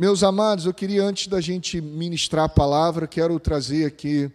Meus 0.00 0.22
amados, 0.22 0.64
eu 0.64 0.72
queria, 0.72 1.02
antes 1.02 1.26
da 1.26 1.40
gente 1.40 1.80
ministrar 1.80 2.44
a 2.44 2.48
palavra, 2.48 3.08
quero 3.08 3.36
trazer 3.40 3.84
aqui 3.84 4.30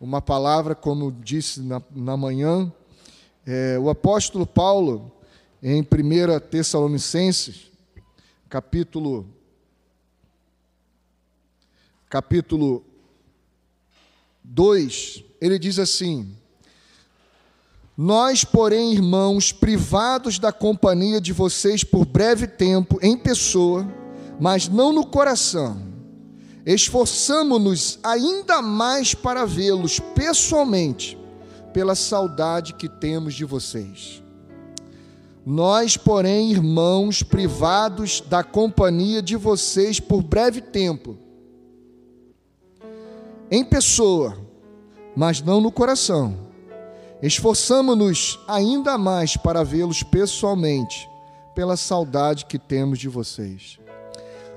uma 0.00 0.20
palavra, 0.20 0.74
como 0.74 1.12
disse 1.12 1.62
na, 1.62 1.80
na 1.94 2.16
manhã, 2.16 2.72
é, 3.46 3.78
o 3.78 3.88
apóstolo 3.88 4.44
Paulo, 4.44 5.12
em 5.62 5.82
1 5.82 5.86
Tessalonicenses, 6.50 7.70
capítulo, 8.48 9.24
capítulo 12.10 12.84
2, 14.42 15.22
ele 15.40 15.60
diz 15.60 15.78
assim: 15.78 16.36
Nós, 17.96 18.42
porém, 18.42 18.92
irmãos, 18.92 19.52
privados 19.52 20.40
da 20.40 20.50
companhia 20.50 21.20
de 21.20 21.32
vocês 21.32 21.84
por 21.84 22.04
breve 22.04 22.48
tempo, 22.48 22.98
em 23.00 23.16
pessoa, 23.16 23.86
mas 24.38 24.68
não 24.68 24.92
no 24.92 25.06
coração. 25.06 25.80
Esforçamo-nos 26.66 27.98
ainda 28.02 28.62
mais 28.62 29.14
para 29.14 29.44
vê-los 29.44 30.00
pessoalmente, 30.00 31.18
pela 31.72 31.94
saudade 31.94 32.74
que 32.74 32.88
temos 32.88 33.34
de 33.34 33.44
vocês. 33.44 34.22
Nós, 35.44 35.96
porém, 35.96 36.52
irmãos, 36.52 37.22
privados 37.22 38.22
da 38.22 38.42
companhia 38.42 39.20
de 39.20 39.36
vocês 39.36 40.00
por 40.00 40.22
breve 40.22 40.62
tempo, 40.62 41.18
em 43.50 43.62
pessoa, 43.62 44.38
mas 45.14 45.42
não 45.42 45.60
no 45.60 45.70
coração, 45.70 46.34
esforçamo-nos 47.22 48.40
ainda 48.48 48.96
mais 48.96 49.36
para 49.36 49.62
vê-los 49.62 50.02
pessoalmente, 50.02 51.08
pela 51.54 51.76
saudade 51.76 52.46
que 52.46 52.58
temos 52.58 52.98
de 52.98 53.08
vocês. 53.08 53.78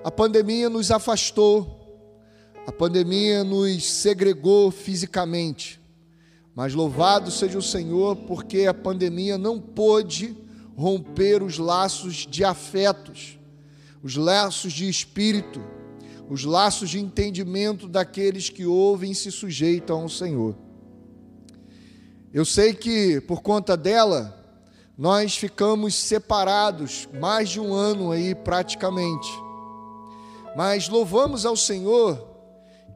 A 0.07 0.11
pandemia 0.11 0.69
nos 0.69 0.89
afastou, 0.89 2.15
a 2.65 2.71
pandemia 2.71 3.43
nos 3.43 3.83
segregou 3.83 4.71
fisicamente, 4.71 5.81
mas 6.55 6.73
louvado 6.73 7.29
seja 7.29 7.57
o 7.57 7.61
Senhor, 7.61 8.15
porque 8.15 8.67
a 8.67 8.73
pandemia 8.73 9.37
não 9.37 9.59
pôde 9.59 10.33
romper 10.77 11.43
os 11.43 11.57
laços 11.57 12.25
de 12.25 12.45
afetos, 12.45 13.37
os 14.01 14.15
laços 14.15 14.71
de 14.71 14.87
espírito, 14.87 15.61
os 16.29 16.45
laços 16.45 16.89
de 16.89 17.01
entendimento 17.01 17.85
daqueles 17.85 18.49
que 18.49 18.65
ouvem 18.65 19.11
e 19.11 19.15
se 19.15 19.29
sujeitam 19.29 20.03
ao 20.03 20.09
Senhor. 20.09 20.55
Eu 22.33 22.45
sei 22.45 22.73
que 22.73 23.19
por 23.19 23.41
conta 23.41 23.75
dela, 23.75 24.41
nós 24.97 25.35
ficamos 25.35 25.95
separados 25.95 27.09
mais 27.19 27.49
de 27.49 27.59
um 27.59 27.73
ano 27.73 28.11
aí 28.13 28.33
praticamente. 28.33 29.46
Mas 30.57 30.89
louvamos 30.89 31.45
ao 31.45 31.55
Senhor 31.55 32.35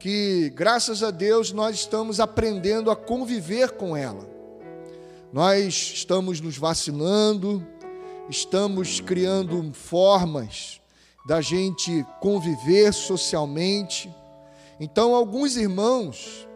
que, 0.00 0.50
graças 0.50 1.00
a 1.00 1.12
Deus, 1.12 1.52
nós 1.52 1.76
estamos 1.76 2.18
aprendendo 2.18 2.90
a 2.90 2.96
conviver 2.96 3.70
com 3.70 3.96
ela. 3.96 4.28
Nós 5.32 5.92
estamos 5.94 6.40
nos 6.40 6.58
vacinando, 6.58 7.64
estamos 8.28 9.00
criando 9.00 9.72
formas 9.72 10.80
da 11.24 11.40
gente 11.40 12.04
conviver 12.20 12.92
socialmente. 12.92 14.12
Então, 14.80 15.14
alguns 15.14 15.56
irmãos 15.56 16.48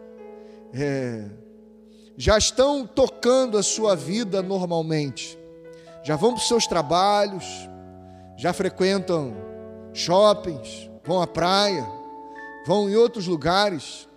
é, 0.75 1.25
já 2.17 2.37
estão 2.37 2.85
tocando 2.85 3.57
a 3.57 3.63
sua 3.63 3.95
vida 3.95 4.43
normalmente, 4.43 5.39
já 6.03 6.17
vão 6.17 6.33
para 6.33 6.41
os 6.41 6.49
seus 6.49 6.67
trabalhos, 6.67 7.45
já 8.37 8.53
frequentam 8.53 9.37
shoppings, 9.95 10.91
vão 11.07 11.23
à 11.23 11.27
praia, 11.27 11.87
vão 12.67 12.91
em 12.91 12.97
outros 12.97 13.27
lugares. 13.27 14.09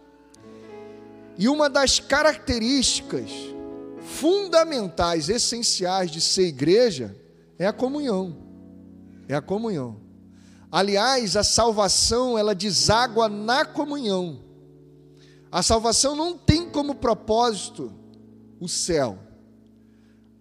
E 1.37 1.47
uma 1.47 1.69
das 1.69 1.99
características 1.99 3.29
fundamentais, 4.01 5.29
essenciais 5.29 6.09
de 6.09 6.19
ser 6.19 6.47
igreja 6.47 7.15
é 7.57 7.67
a 7.67 7.73
comunhão. 7.73 8.35
É 9.27 9.35
a 9.35 9.41
comunhão. 9.41 10.01
Aliás, 10.71 11.35
a 11.35 11.43
salvação, 11.43 12.37
ela 12.37 12.55
deságua 12.55 13.29
na 13.29 13.63
comunhão. 13.63 14.43
A 15.51 15.63
salvação 15.63 16.15
não 16.15 16.37
tem 16.37 16.69
como 16.69 16.95
propósito 16.95 17.93
o 18.59 18.67
céu. 18.67 19.17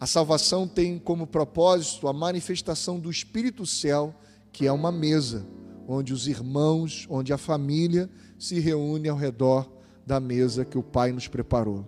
A 0.00 0.06
salvação 0.06 0.66
tem 0.66 0.98
como 0.98 1.26
propósito 1.26 2.08
a 2.08 2.12
manifestação 2.12 2.98
do 3.00 3.10
Espírito 3.10 3.66
Céu, 3.66 4.14
que 4.52 4.66
é 4.66 4.72
uma 4.72 4.92
mesa 4.92 5.46
onde 5.88 6.12
os 6.12 6.28
irmãos, 6.28 7.06
onde 7.08 7.32
a 7.32 7.38
família 7.38 8.10
se 8.38 8.60
reúne 8.60 9.08
ao 9.08 9.16
redor 9.16 9.72
da 10.06 10.20
mesa 10.20 10.62
que 10.62 10.76
o 10.76 10.82
Pai 10.82 11.12
nos 11.12 11.26
preparou. 11.26 11.86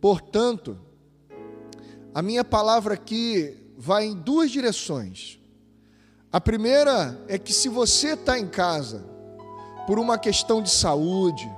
Portanto, 0.00 0.78
a 2.14 2.22
minha 2.22 2.42
palavra 2.42 2.94
aqui 2.94 3.54
vai 3.76 4.06
em 4.06 4.14
duas 4.14 4.50
direções. 4.50 5.38
A 6.32 6.40
primeira 6.40 7.22
é 7.28 7.38
que 7.38 7.52
se 7.52 7.68
você 7.68 8.14
está 8.14 8.38
em 8.38 8.48
casa 8.48 9.04
por 9.86 9.98
uma 9.98 10.18
questão 10.18 10.62
de 10.62 10.70
saúde, 10.70 11.48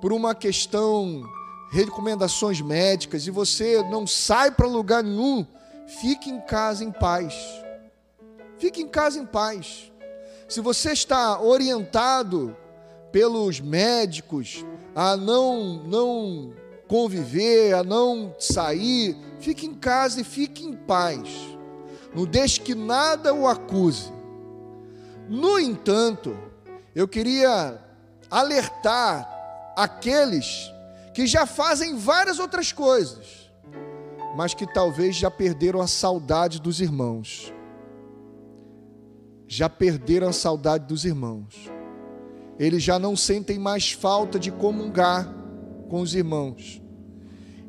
por 0.00 0.12
uma 0.12 0.34
questão 0.34 1.22
recomendações 1.70 2.60
médicas 2.60 3.26
e 3.26 3.30
você 3.30 3.82
não 3.90 4.06
sai 4.06 4.52
para 4.52 4.66
lugar 4.66 5.02
nenhum, 5.02 5.44
fique 6.00 6.30
em 6.30 6.40
casa 6.40 6.84
em 6.84 6.92
paz. 6.92 7.34
Fique 8.56 8.80
em 8.80 8.88
casa 8.88 9.18
em 9.18 9.26
paz. 9.26 9.87
Se 10.48 10.62
você 10.62 10.92
está 10.92 11.38
orientado 11.42 12.56
pelos 13.12 13.60
médicos 13.60 14.64
a 14.94 15.14
não 15.14 15.84
não 15.84 16.54
conviver, 16.88 17.74
a 17.74 17.84
não 17.84 18.34
sair, 18.38 19.14
fique 19.38 19.66
em 19.66 19.74
casa 19.74 20.22
e 20.22 20.24
fique 20.24 20.64
em 20.64 20.72
paz. 20.72 21.28
Não 22.14 22.24
deixe 22.24 22.62
que 22.62 22.74
nada 22.74 23.34
o 23.34 23.46
acuse. 23.46 24.10
No 25.28 25.60
entanto, 25.60 26.34
eu 26.94 27.06
queria 27.06 27.78
alertar 28.30 29.30
aqueles 29.76 30.72
que 31.12 31.26
já 31.26 31.44
fazem 31.44 31.94
várias 31.94 32.38
outras 32.38 32.72
coisas, 32.72 33.50
mas 34.34 34.54
que 34.54 34.66
talvez 34.66 35.14
já 35.14 35.30
perderam 35.30 35.82
a 35.82 35.86
saudade 35.86 36.58
dos 36.58 36.80
irmãos 36.80 37.52
já 39.48 39.68
perderam 39.68 40.28
a 40.28 40.32
saudade 40.32 40.84
dos 40.84 41.06
irmãos. 41.06 41.70
Eles 42.58 42.82
já 42.82 42.98
não 42.98 43.16
sentem 43.16 43.58
mais 43.58 43.92
falta 43.92 44.38
de 44.38 44.52
comungar 44.52 45.34
com 45.88 46.00
os 46.00 46.14
irmãos. 46.14 46.82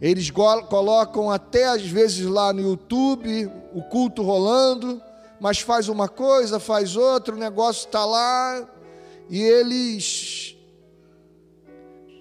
Eles 0.01 0.29
colocam 0.29 1.31
até 1.31 1.67
às 1.69 1.83
vezes 1.83 2.25
lá 2.25 2.51
no 2.51 2.61
YouTube 2.61 3.49
o 3.73 3.81
culto 3.83 4.21
rolando, 4.21 5.01
mas 5.39 5.59
faz 5.59 5.87
uma 5.87 6.09
coisa, 6.09 6.59
faz 6.59 6.97
outra, 6.97 7.33
o 7.33 7.39
negócio 7.39 7.85
está 7.85 8.05
lá 8.05 8.67
e 9.29 9.41
eles 9.41 10.57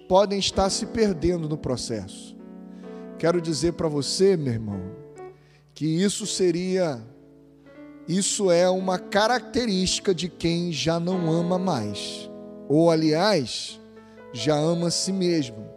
podem 0.07 0.39
estar 0.39 0.69
se 0.69 0.85
perdendo 0.85 1.49
no 1.49 1.57
processo. 1.57 2.35
Quero 3.17 3.41
dizer 3.41 3.73
para 3.73 3.87
você, 3.87 4.37
meu 4.37 4.53
irmão, 4.53 4.81
que 5.73 5.85
isso 5.85 6.25
seria 6.25 7.01
isso 8.09 8.49
é 8.49 8.67
uma 8.67 8.97
característica 8.97 10.15
de 10.15 10.27
quem 10.27 10.71
já 10.71 10.99
não 10.99 11.31
ama 11.31 11.59
mais, 11.59 12.27
ou 12.67 12.89
aliás, 12.89 13.79
já 14.33 14.55
ama 14.55 14.87
a 14.87 14.91
si 14.91 15.11
mesmo. 15.11 15.69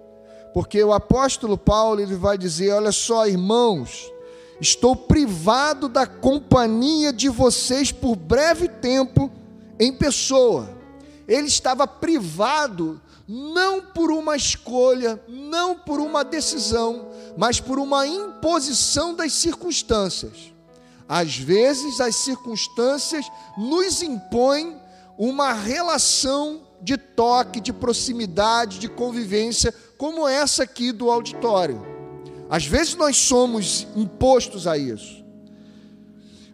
Porque 0.55 0.83
o 0.83 0.95
apóstolo 0.95 1.59
Paulo 1.59 2.01
ele 2.01 2.17
vai 2.17 2.39
dizer: 2.39 2.73
Olha 2.73 2.91
só, 2.91 3.27
irmãos, 3.27 4.11
estou 4.59 4.97
privado 4.97 5.91
da 5.91 6.07
companhia 6.07 7.13
de 7.13 7.29
vocês 7.29 7.93
por 7.93 8.17
breve 8.17 8.67
tempo 8.67 9.31
em 9.79 9.93
pessoa. 9.93 10.71
Ele 11.29 11.49
estava 11.49 11.87
privado 11.87 12.99
não 13.29 13.83
por 13.83 14.11
uma 14.11 14.37
escolha, 14.37 15.23
não 15.29 15.75
por 15.75 16.01
uma 16.01 16.25
decisão, 16.25 17.11
mas 17.37 17.61
por 17.61 17.79
uma 17.79 18.07
imposição 18.07 19.15
das 19.15 19.35
circunstâncias. 19.35 20.52
Às 21.15 21.37
vezes 21.37 22.01
as 22.01 22.17
circunstâncias 22.17 23.31
nos 23.59 24.01
impõem 24.01 24.81
uma 25.19 25.53
relação 25.53 26.63
de 26.81 26.97
toque, 26.97 27.61
de 27.61 27.71
proximidade, 27.71 28.79
de 28.79 28.89
convivência, 28.89 29.75
como 29.99 30.27
essa 30.27 30.63
aqui 30.63 30.91
do 30.91 31.11
auditório. 31.11 31.87
Às 32.49 32.65
vezes 32.65 32.95
nós 32.95 33.19
somos 33.19 33.87
impostos 33.95 34.67
a 34.67 34.79
isso, 34.79 35.23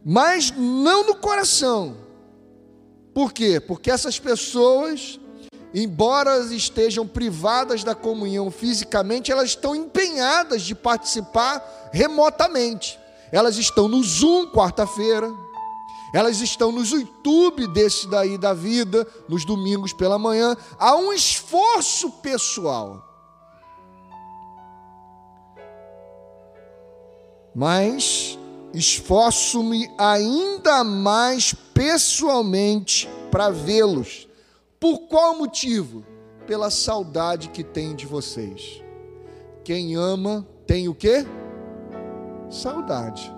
mas 0.04 0.50
não 0.50 1.06
no 1.06 1.14
coração. 1.14 1.96
Por 3.14 3.32
quê? 3.32 3.60
Porque 3.60 3.92
essas 3.92 4.18
pessoas, 4.18 5.20
embora 5.72 6.36
estejam 6.52 7.06
privadas 7.06 7.84
da 7.84 7.94
comunhão 7.94 8.50
fisicamente, 8.50 9.30
elas 9.30 9.50
estão 9.50 9.76
empenhadas 9.76 10.62
de 10.62 10.74
participar 10.74 11.90
remotamente. 11.92 12.98
Elas 13.32 13.56
estão 13.58 13.88
no 13.88 14.02
Zoom 14.02 14.46
quarta-feira, 14.46 15.30
Elas 16.12 16.40
estão 16.40 16.72
nos 16.72 16.90
YouTube 16.90 17.66
desse 17.68 18.08
daí 18.08 18.38
da 18.38 18.54
vida, 18.54 19.06
nos 19.28 19.44
domingos 19.44 19.92
pela 19.92 20.18
manhã. 20.18 20.56
Há 20.78 20.96
um 20.96 21.12
esforço 21.12 22.10
pessoal. 22.22 23.04
Mas 27.54 28.38
esforço-me 28.72 29.90
ainda 29.98 30.82
mais 30.82 31.52
pessoalmente 31.74 33.08
para 33.30 33.50
vê-los. 33.50 34.26
Por 34.80 35.08
qual 35.08 35.36
motivo? 35.36 36.04
Pela 36.46 36.70
saudade 36.70 37.50
que 37.50 37.62
tenho 37.62 37.94
de 37.94 38.06
vocês. 38.06 38.82
Quem 39.64 39.96
ama 39.96 40.46
tem 40.66 40.88
o 40.88 40.94
quê? 40.94 41.26
Saudade. 42.50 43.34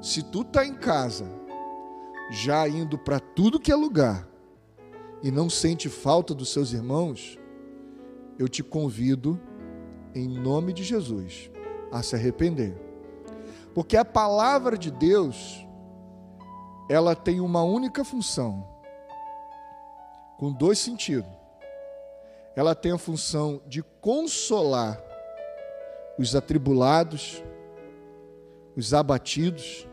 Se 0.00 0.22
tu 0.22 0.44
tá 0.44 0.64
em 0.64 0.74
casa, 0.74 1.26
já 2.30 2.68
indo 2.68 2.96
para 2.96 3.18
tudo 3.18 3.60
que 3.60 3.72
é 3.72 3.74
lugar, 3.74 4.26
e 5.22 5.30
não 5.30 5.50
sente 5.50 5.88
falta 5.88 6.34
dos 6.34 6.52
seus 6.52 6.72
irmãos, 6.72 7.38
eu 8.38 8.48
te 8.48 8.62
convido, 8.62 9.38
em 10.14 10.28
nome 10.28 10.72
de 10.72 10.82
Jesus, 10.82 11.50
a 11.92 12.02
se 12.02 12.14
arrepender. 12.14 12.74
Porque 13.74 13.96
a 13.96 14.04
palavra 14.04 14.78
de 14.78 14.90
Deus, 14.90 15.66
ela 16.88 17.14
tem 17.14 17.40
uma 17.40 17.62
única 17.62 18.04
função, 18.04 18.66
com 20.38 20.52
dois 20.52 20.78
sentidos. 20.78 21.30
Ela 22.56 22.74
tem 22.74 22.92
a 22.92 22.98
função 22.98 23.60
de 23.66 23.82
consolar 24.00 25.00
os 26.18 26.34
atribulados, 26.34 27.42
os 28.76 28.94
abatidos, 28.94 29.86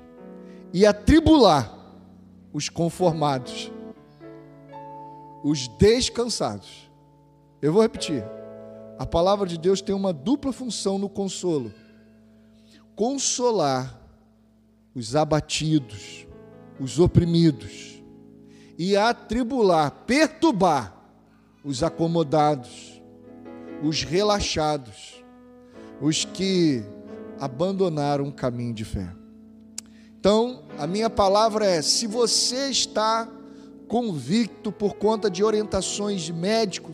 e 0.74 0.86
atribular 0.86 1.74
os 2.54 2.70
conformados, 2.70 3.72
os 5.44 5.68
descansados. 5.68 6.90
Eu 7.62 7.74
vou 7.74 7.82
repetir. 7.82 8.24
A 9.00 9.06
palavra 9.06 9.48
de 9.48 9.58
Deus 9.58 9.82
tem 9.82 9.94
uma 9.94 10.12
dupla 10.12 10.52
função 10.52 10.98
no 10.98 11.08
consolo: 11.08 11.72
consolar 12.96 14.00
os 14.96 15.16
abatidos, 15.16 16.28
os 16.80 17.00
oprimidos, 17.00 18.04
e 18.78 18.98
atribular, 18.98 19.92
perturbar 20.06 20.96
os 21.64 21.84
acomodados, 21.84 23.02
os 23.84 24.04
relaxados, 24.04 25.24
os 26.02 26.26
que 26.26 26.84
abandonaram 27.40 28.28
o 28.28 28.32
caminho 28.32 28.74
de 28.74 28.86
fé. 28.86 29.12
Então, 30.20 30.64
a 30.78 30.86
minha 30.88 31.10
palavra 31.10 31.66
é: 31.66 31.82
se 31.82 32.08
você 32.08 32.70
está 32.70 33.28
convicto 33.88 34.72
por 34.72 34.96
conta 34.96 35.30
de 35.30 35.44
orientações 35.44 36.22
de 36.22 36.34
médico, 36.34 36.92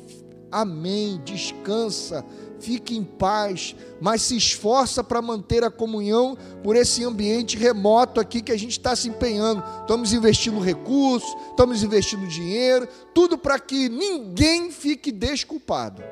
amém, 0.52 1.20
descansa, 1.26 2.24
fique 2.60 2.96
em 2.96 3.04
paz, 3.04 3.76
mas 4.00 4.22
se 4.22 4.38
esforça 4.38 5.04
para 5.04 5.22
manter 5.22 5.64
a 5.64 5.72
comunhão 5.72 6.38
por 6.64 6.76
esse 6.76 7.04
ambiente 7.04 7.58
remoto 7.58 8.20
aqui 8.20 8.42
que 8.42 8.52
a 8.52 8.58
gente 8.58 8.72
está 8.72 8.96
se 8.96 9.10
empenhando. 9.10 9.64
Estamos 9.82 10.14
investindo 10.14 10.60
recursos, 10.60 11.36
estamos 11.50 11.84
investindo 11.84 12.28
dinheiro, 12.28 12.88
tudo 13.14 13.38
para 13.38 13.60
que 13.60 13.90
ninguém 13.90 14.72
fique 14.72 15.12
desculpado. 15.12 16.04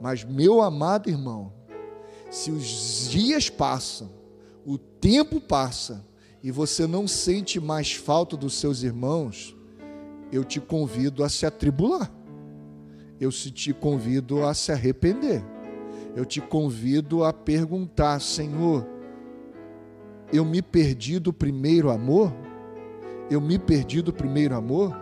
Mas, 0.00 0.22
meu 0.22 0.60
amado 0.62 1.08
irmão, 1.08 1.52
se 2.30 2.50
os 2.50 3.08
dias 3.10 3.48
passam, 3.48 4.10
o 4.64 4.76
tempo 4.76 5.40
passa, 5.40 6.06
e 6.42 6.50
você 6.50 6.86
não 6.86 7.08
sente 7.08 7.58
mais 7.58 7.92
falta 7.92 8.36
dos 8.36 8.54
seus 8.54 8.82
irmãos, 8.82 9.56
eu 10.30 10.44
te 10.44 10.60
convido 10.60 11.24
a 11.24 11.28
se 11.28 11.46
atribular. 11.46 12.12
Eu 13.20 13.32
te 13.32 13.72
convido 13.72 14.44
a 14.44 14.54
se 14.54 14.70
arrepender. 14.70 15.42
Eu 16.14 16.24
te 16.24 16.40
convido 16.40 17.24
a 17.24 17.32
perguntar, 17.32 18.20
Senhor, 18.20 18.86
eu 20.32 20.44
me 20.44 20.62
perdi 20.62 21.18
do 21.18 21.32
primeiro 21.32 21.90
amor? 21.90 22.32
Eu 23.30 23.40
me 23.40 23.58
perdi 23.58 24.00
do 24.00 24.12
primeiro 24.12 24.54
amor? 24.54 24.96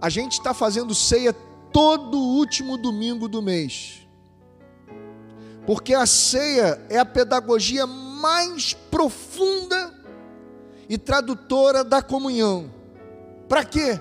A 0.00 0.10
gente 0.10 0.32
está 0.32 0.52
fazendo 0.52 0.94
ceia 0.94 1.32
todo 1.72 2.18
último 2.18 2.76
domingo 2.76 3.28
do 3.28 3.40
mês. 3.40 4.03
Porque 5.66 5.94
a 5.94 6.06
ceia 6.06 6.80
é 6.88 6.98
a 6.98 7.04
pedagogia 7.04 7.86
mais 7.86 8.74
profunda 8.74 9.92
e 10.88 10.98
tradutora 10.98 11.82
da 11.82 12.02
comunhão. 12.02 12.70
Para 13.48 13.64
quê? 13.64 14.00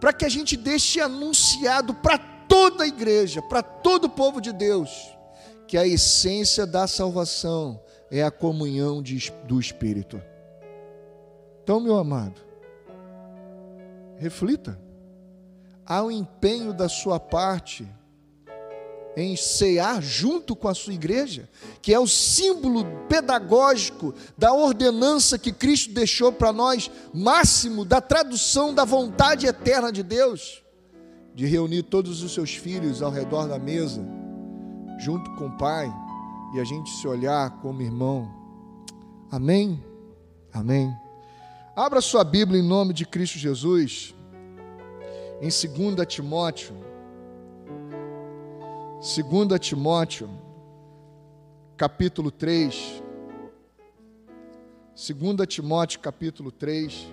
Para 0.00 0.12
que 0.12 0.24
a 0.24 0.28
gente 0.28 0.56
deixe 0.56 1.00
anunciado 1.00 1.94
para 1.94 2.18
toda 2.18 2.84
a 2.84 2.86
igreja, 2.86 3.42
para 3.42 3.62
todo 3.62 4.04
o 4.04 4.10
povo 4.10 4.40
de 4.40 4.52
Deus, 4.52 4.90
que 5.66 5.76
a 5.76 5.86
essência 5.86 6.66
da 6.66 6.86
salvação 6.86 7.80
é 8.10 8.22
a 8.22 8.30
comunhão 8.30 9.02
de, 9.02 9.32
do 9.44 9.60
Espírito. 9.60 10.20
Então, 11.62 11.80
meu 11.80 11.96
amado, 11.96 12.40
reflita. 14.16 14.78
Há 15.84 16.02
um 16.02 16.10
empenho 16.10 16.72
da 16.72 16.88
sua 16.88 17.18
parte 17.18 17.86
em 19.16 19.34
cear 19.36 20.02
junto 20.02 20.54
com 20.54 20.68
a 20.68 20.74
sua 20.74 20.92
igreja, 20.92 21.48
que 21.82 21.92
é 21.92 21.98
o 21.98 22.06
símbolo 22.06 22.84
pedagógico 23.08 24.14
da 24.36 24.52
ordenança 24.52 25.38
que 25.38 25.52
Cristo 25.52 25.92
deixou 25.92 26.32
para 26.32 26.52
nós, 26.52 26.90
máximo 27.12 27.84
da 27.84 28.00
tradução 28.00 28.72
da 28.72 28.84
vontade 28.84 29.46
eterna 29.46 29.90
de 29.90 30.02
Deus, 30.02 30.62
de 31.34 31.46
reunir 31.46 31.82
todos 31.82 32.22
os 32.22 32.32
seus 32.32 32.54
filhos 32.54 33.02
ao 33.02 33.10
redor 33.10 33.48
da 33.48 33.58
mesa, 33.58 34.06
junto 34.98 35.30
com 35.32 35.46
o 35.46 35.56
Pai, 35.56 35.92
e 36.54 36.60
a 36.60 36.64
gente 36.64 36.90
se 36.90 37.06
olhar 37.06 37.50
como 37.60 37.82
irmão. 37.82 38.28
Amém? 39.30 39.82
Amém. 40.52 40.94
Abra 41.76 42.00
sua 42.00 42.24
Bíblia 42.24 42.60
em 42.60 42.66
nome 42.66 42.92
de 42.92 43.04
Cristo 43.04 43.38
Jesus, 43.38 44.14
em 45.40 45.48
2 45.48 46.06
Timóteo 46.06 46.87
2 49.00 49.60
Timóteo, 49.60 50.28
capítulo 51.76 52.32
3. 52.32 53.00
2 54.96 55.46
Timóteo, 55.46 56.00
capítulo 56.00 56.50
3. 56.50 57.06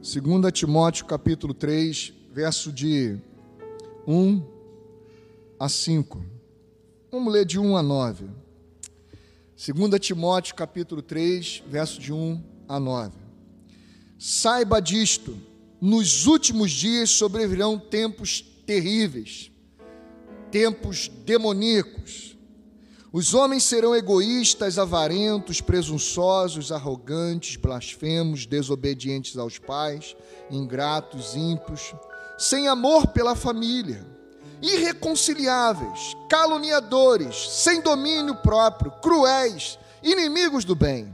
Segunda 0.00 0.50
Timóteo 0.50 1.04
capítulo 1.04 1.52
3, 1.52 2.14
verso 2.32 2.72
de 2.72 3.20
1 4.06 4.46
a 5.60 5.68
5. 5.68 6.24
Vamos 7.12 7.34
ler 7.34 7.44
de 7.44 7.58
1 7.58 7.76
a 7.76 7.82
9. 7.82 8.30
Segunda 9.54 9.98
Timóteo 9.98 10.54
capítulo 10.54 11.02
3, 11.02 11.64
verso 11.68 12.00
de 12.00 12.10
1 12.10 12.42
a 12.66 12.80
9. 12.80 13.23
Saiba 14.18 14.80
disto: 14.80 15.36
nos 15.80 16.26
últimos 16.26 16.70
dias 16.70 17.10
sobrevirão 17.10 17.78
tempos 17.78 18.42
terríveis, 18.66 19.50
tempos 20.50 21.08
demoníacos. 21.26 22.34
Os 23.12 23.32
homens 23.32 23.62
serão 23.62 23.94
egoístas, 23.94 24.76
avarentos, 24.76 25.60
presunçosos, 25.60 26.72
arrogantes, 26.72 27.54
blasfemos, 27.54 28.44
desobedientes 28.44 29.36
aos 29.36 29.56
pais, 29.56 30.16
ingratos, 30.50 31.36
ímpios, 31.36 31.94
sem 32.36 32.66
amor 32.66 33.08
pela 33.08 33.36
família, 33.36 34.04
irreconciliáveis, 34.60 36.16
caluniadores, 36.28 37.36
sem 37.50 37.80
domínio 37.80 38.34
próprio, 38.36 38.90
cruéis, 39.00 39.78
inimigos 40.02 40.64
do 40.64 40.74
bem 40.74 41.13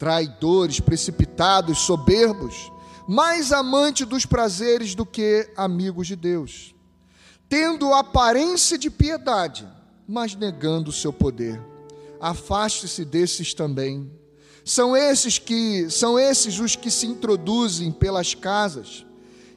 traidores, 0.00 0.80
precipitados, 0.80 1.80
soberbos, 1.80 2.72
mais 3.06 3.52
amante 3.52 4.06
dos 4.06 4.24
prazeres 4.24 4.94
do 4.94 5.04
que 5.04 5.52
amigos 5.54 6.06
de 6.06 6.16
Deus, 6.16 6.74
tendo 7.50 7.92
aparência 7.92 8.78
de 8.78 8.88
piedade, 8.88 9.68
mas 10.08 10.34
negando 10.34 10.88
o 10.88 10.92
seu 10.92 11.12
poder. 11.12 11.60
Afaste-se 12.18 13.04
desses 13.04 13.52
também. 13.52 14.10
São 14.64 14.96
esses 14.96 15.38
que 15.38 15.90
são 15.90 16.18
esses 16.18 16.58
os 16.58 16.74
que 16.74 16.90
se 16.90 17.06
introduzem 17.06 17.92
pelas 17.92 18.34
casas 18.34 19.04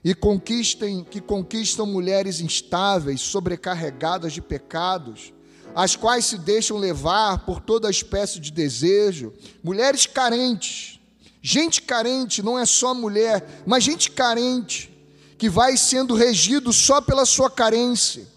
e 0.04 0.14
conquistem 0.14 1.06
que 1.06 1.22
conquistam 1.22 1.86
mulheres 1.86 2.42
instáveis, 2.42 3.22
sobrecarregadas 3.22 4.34
de 4.34 4.42
pecados, 4.42 5.33
as 5.75 5.96
quais 5.96 6.25
se 6.25 6.38
deixam 6.38 6.77
levar 6.77 7.46
por 7.46 7.60
toda 7.60 7.89
espécie 7.89 8.39
de 8.39 8.51
desejo, 8.51 9.34
mulheres 9.63 10.06
carentes, 10.06 11.00
gente 11.42 11.82
carente, 11.82 12.44
não 12.44 12.58
é 12.58 12.65
só 12.65 12.94
mulher, 12.94 13.63
mas 13.65 13.84
gente 13.84 14.12
carente, 14.12 14.92
que 15.38 15.50
vai 15.50 15.75
sendo 15.75 16.13
regido 16.15 16.72
só 16.72 17.01
pela 17.01 17.25
sua 17.25 17.50
carência, 17.50 18.27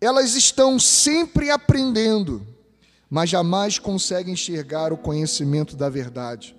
elas 0.00 0.34
estão 0.34 0.78
sempre 0.78 1.50
aprendendo, 1.50 2.46
mas 3.08 3.30
jamais 3.30 3.78
conseguem 3.78 4.34
enxergar 4.34 4.92
o 4.92 4.98
conhecimento 4.98 5.76
da 5.76 5.88
verdade. 5.88 6.54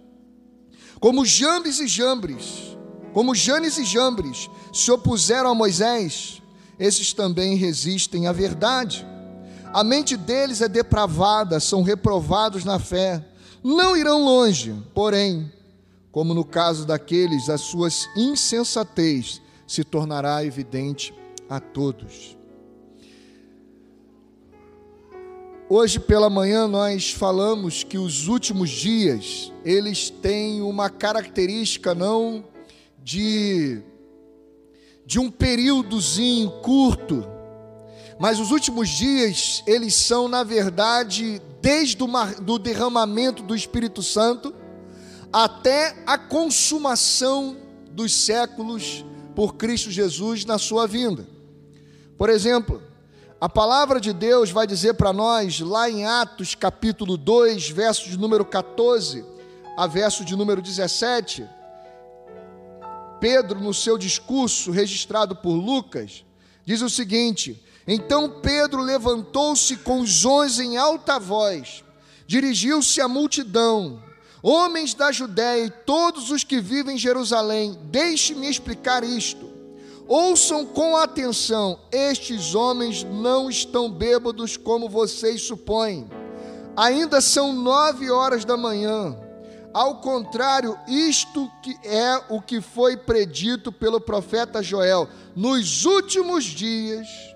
Como 1.00 1.25
Jambes 1.25 1.80
e 1.80 1.88
Jambres, 1.88 2.75
como 3.13 3.36
Janes 3.36 3.77
e 3.77 3.86
Jambres 3.86 4.50
se 4.74 4.92
opuseram 4.92 5.51
a 5.51 5.56
Moisés, 5.56 6.42
esses 6.80 7.13
também 7.13 7.56
resistem 7.56 8.27
à 8.27 8.32
verdade. 8.32 9.06
A 9.75 9.84
mente 9.84 10.15
deles 10.15 10.62
é 10.62 10.70
depravada, 10.70 11.60
são 11.60 11.84
reprovados 11.84 12.63
na 12.63 12.79
fé. 12.79 13.22
Não 13.62 13.98
irão 13.98 14.24
longe, 14.24 14.74
porém, 14.94 15.51
como 16.13 16.34
no 16.34 16.46
caso 16.46 16.86
daqueles, 16.86 17.50
a 17.50 17.58
sua 17.58 17.89
insensatez 18.15 19.41
se 19.67 19.84
tornará 19.84 20.46
evidente 20.46 21.13
a 21.50 21.60
todos. 21.60 22.38
Hoje 25.67 26.00
pela 26.00 26.29
manhã 26.29 26.70
nós 26.70 27.12
falamos 27.12 27.84
que 27.84 27.98
os 27.98 28.29
últimos 28.29 28.70
dias, 28.70 29.51
eles 29.65 30.10
têm 30.10 30.62
uma 30.62 30.89
característica 30.89 31.94
não 31.94 32.46
de 33.03 33.84
de 35.05 35.20
um 35.20 35.29
períodozinho 35.29 36.50
curto, 36.62 37.35
mas 38.19 38.39
os 38.39 38.51
últimos 38.51 38.89
dias, 38.89 39.63
eles 39.67 39.93
são, 39.93 40.27
na 40.27 40.43
verdade, 40.43 41.41
desde 41.62 41.98
o 42.01 42.57
derramamento 42.57 43.43
do 43.43 43.55
Espírito 43.55 44.01
Santo 44.01 44.53
até 45.34 46.01
a 46.05 46.17
consumação 46.17 47.57
dos 47.91 48.13
séculos 48.13 49.03
por 49.36 49.55
Cristo 49.55 49.91
Jesus 49.91 50.45
na 50.45 50.57
sua 50.57 50.88
vinda. 50.88 51.27
Por 52.17 52.29
exemplo, 52.29 52.81
a 53.39 53.50
palavra 53.50 54.00
de 54.00 54.13
Deus 54.13 54.50
vai 54.50 54.65
dizer 54.65 54.93
para 54.93 55.12
nós, 55.12 55.60
lá 55.60 55.89
em 55.89 56.05
Atos 56.05 56.55
capítulo 56.55 57.17
2, 57.17 57.69
verso 57.69 58.10
de 58.10 58.17
número 58.17 58.45
14 58.45 59.25
a 59.75 59.88
verso 59.88 60.24
de 60.24 60.38
número 60.38 60.62
17, 60.62 61.45
Pedro, 63.19 63.60
no 63.60 63.74
seu 63.74 63.98
discurso 63.98 64.72
registrado 64.72 65.36
por 65.36 65.53
Lucas, 65.53 66.24
diz 66.63 66.81
o 66.81 66.89
seguinte: 66.89 67.62
então 67.88 68.30
Pedro 68.42 68.82
levantou-se 68.82 69.77
com 69.77 70.00
os 70.00 70.25
onze 70.25 70.63
em 70.63 70.77
alta 70.77 71.20
voz, 71.20 71.84
dirigiu-se 72.25 73.00
à 73.00 73.08
multidão, 73.08 74.01
homens 74.42 74.94
da 74.94 75.12
Judéia 75.12 75.65
e 75.65 75.70
todos 75.70 76.32
os 76.32 76.44
que 76.44 76.60
vivem 76.60 76.96
em 76.96 77.00
Jerusalém, 77.00 77.77
deixe-me 77.86 78.50
explicar 78.50 79.04
isto. 79.04 79.56
Ouçam 80.08 80.65
com 80.65 80.96
atenção: 80.96 81.80
estes 81.92 82.54
homens 82.54 83.04
não 83.04 83.50
estão 83.50 83.89
bêbados 83.92 84.56
como 84.56 84.88
vocês 84.88 85.42
supõem. 85.42 86.08
Ainda 86.77 87.22
são 87.22 87.54
nove 87.54 88.12
horas 88.12 88.46
da 88.46 88.56
manhã. 88.56 89.18
Ao 89.74 89.96
contrário, 89.96 90.77
isto 90.88 91.51
que 91.62 91.75
é 91.84 92.22
o 92.30 92.42
que 92.42 92.62
foi 92.62 92.96
predito 92.96 93.72
pelo 93.72 94.00
profeta 94.00 94.62
Joel: 94.62 95.10
nos 95.36 95.86
últimos 95.86 96.44
dias 96.44 97.35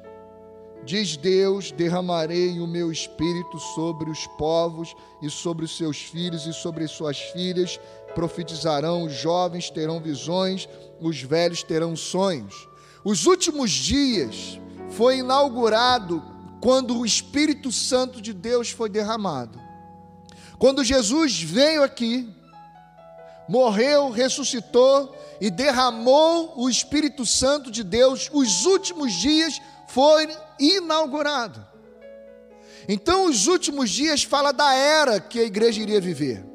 Diz 0.85 1.17
Deus: 1.17 1.71
derramarei 1.71 2.59
o 2.59 2.67
meu 2.67 2.91
espírito 2.91 3.59
sobre 3.59 4.09
os 4.09 4.25
povos 4.37 4.95
e 5.21 5.29
sobre 5.29 5.65
os 5.65 5.75
seus 5.75 5.97
filhos 5.97 6.45
e 6.45 6.53
sobre 6.53 6.83
as 6.83 6.91
suas 6.91 7.19
filhas, 7.19 7.79
profetizarão, 8.15 9.03
os 9.03 9.13
jovens 9.13 9.69
terão 9.69 9.99
visões, 9.99 10.67
os 10.99 11.21
velhos 11.21 11.63
terão 11.63 11.95
sonhos. 11.95 12.67
Os 13.03 13.25
últimos 13.25 13.71
dias 13.71 14.59
foi 14.89 15.19
inaugurado 15.19 16.23
quando 16.61 16.97
o 16.97 17.05
Espírito 17.05 17.71
Santo 17.71 18.21
de 18.21 18.33
Deus 18.33 18.69
foi 18.69 18.89
derramado. 18.89 19.59
Quando 20.57 20.83
Jesus 20.83 21.41
veio 21.41 21.83
aqui, 21.83 22.27
morreu, 23.47 24.09
ressuscitou 24.09 25.15
e 25.39 25.49
derramou 25.49 26.53
o 26.57 26.69
Espírito 26.69 27.25
Santo 27.25 27.71
de 27.71 27.83
Deus, 27.83 28.29
os 28.33 28.65
últimos 28.65 29.13
dias 29.13 29.61
foi 29.89 30.29
inaugurado. 30.59 31.65
Então, 32.87 33.25
os 33.25 33.47
últimos 33.47 33.89
dias 33.89 34.23
fala 34.23 34.51
da 34.51 34.73
era 34.73 35.19
que 35.19 35.39
a 35.39 35.43
igreja 35.43 35.81
iria 35.81 35.99
viver. 35.99 36.45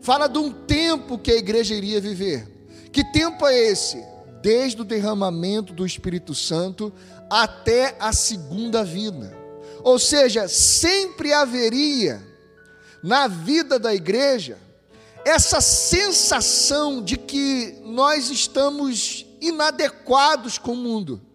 Fala 0.00 0.26
de 0.28 0.38
um 0.38 0.50
tempo 0.50 1.18
que 1.18 1.30
a 1.30 1.36
igreja 1.36 1.74
iria 1.74 2.00
viver. 2.00 2.46
Que 2.90 3.04
tempo 3.12 3.46
é 3.46 3.56
esse? 3.56 4.02
Desde 4.42 4.80
o 4.80 4.84
derramamento 4.84 5.72
do 5.74 5.84
Espírito 5.84 6.34
Santo 6.34 6.92
até 7.28 7.96
a 8.00 8.12
segunda 8.12 8.82
vida. 8.82 9.36
Ou 9.82 9.98
seja, 9.98 10.48
sempre 10.48 11.32
haveria 11.32 12.26
na 13.02 13.28
vida 13.28 13.78
da 13.78 13.94
igreja 13.94 14.58
essa 15.24 15.60
sensação 15.60 17.02
de 17.02 17.18
que 17.18 17.78
nós 17.84 18.30
estamos 18.30 19.26
inadequados 19.40 20.56
com 20.56 20.72
o 20.72 20.76
mundo 20.76 21.29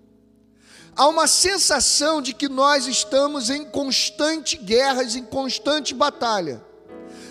há 0.95 1.07
uma 1.07 1.27
sensação 1.27 2.21
de 2.21 2.33
que 2.33 2.47
nós 2.47 2.87
estamos 2.87 3.49
em 3.49 3.65
constante 3.65 4.55
guerras, 4.55 5.15
em 5.15 5.23
constante 5.23 5.93
batalha. 5.93 6.63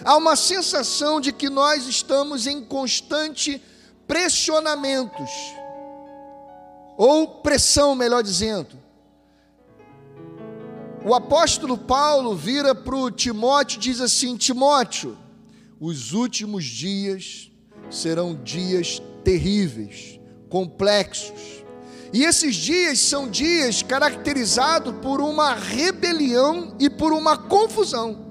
Há 0.05 0.17
uma 0.17 0.37
sensação 0.37 1.21
de 1.21 1.33
que 1.33 1.49
nós 1.49 1.87
estamos 1.87 2.47
em 2.47 2.63
constante 2.63 3.63
pressionamentos, 4.07 5.31
ou 6.97 7.27
pressão, 7.27 7.95
melhor 7.95 8.23
dizendo. 8.23 8.79
O 11.03 11.15
apóstolo 11.15 11.77
Paulo 11.77 12.35
vira 12.35 12.75
para 12.75 13.11
Timóteo 13.11 13.77
e 13.77 13.81
diz 13.81 14.01
assim: 14.01 14.37
Timóteo, 14.37 15.17
os 15.81 16.13
últimos 16.13 16.65
dias 16.65 17.51
serão 17.91 18.35
dias 18.43 19.03
terríveis, 19.23 20.21
complexos 20.51 21.54
e 22.15 22.23
esses 22.23 22.55
dias 22.55 23.01
são 23.01 23.29
dias 23.29 23.83
caracterizados 23.83 24.95
por 25.03 25.21
uma 25.21 25.53
rebelião 25.53 26.77
e 26.79 26.89
por 26.89 27.13
uma 27.13 27.37
confusão. 27.37 28.25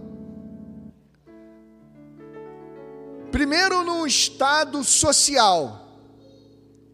Primeiro, 3.29 3.83
no 3.83 4.07
estado 4.07 4.81
social. 4.85 5.99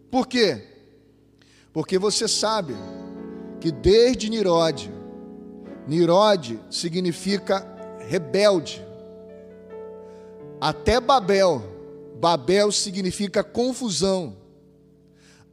Por 0.09 0.25
quê? 0.25 0.65
Porque 1.71 1.99
você 1.99 2.27
sabe 2.27 2.75
que 3.61 3.71
desde 3.71 4.27
Nirode, 4.27 4.91
Nirode 5.87 6.59
significa 6.71 7.67
rebelde, 7.99 8.83
até 10.59 10.99
Babel, 10.99 11.61
Babel 12.19 12.71
significa 12.71 13.43
confusão 13.43 14.38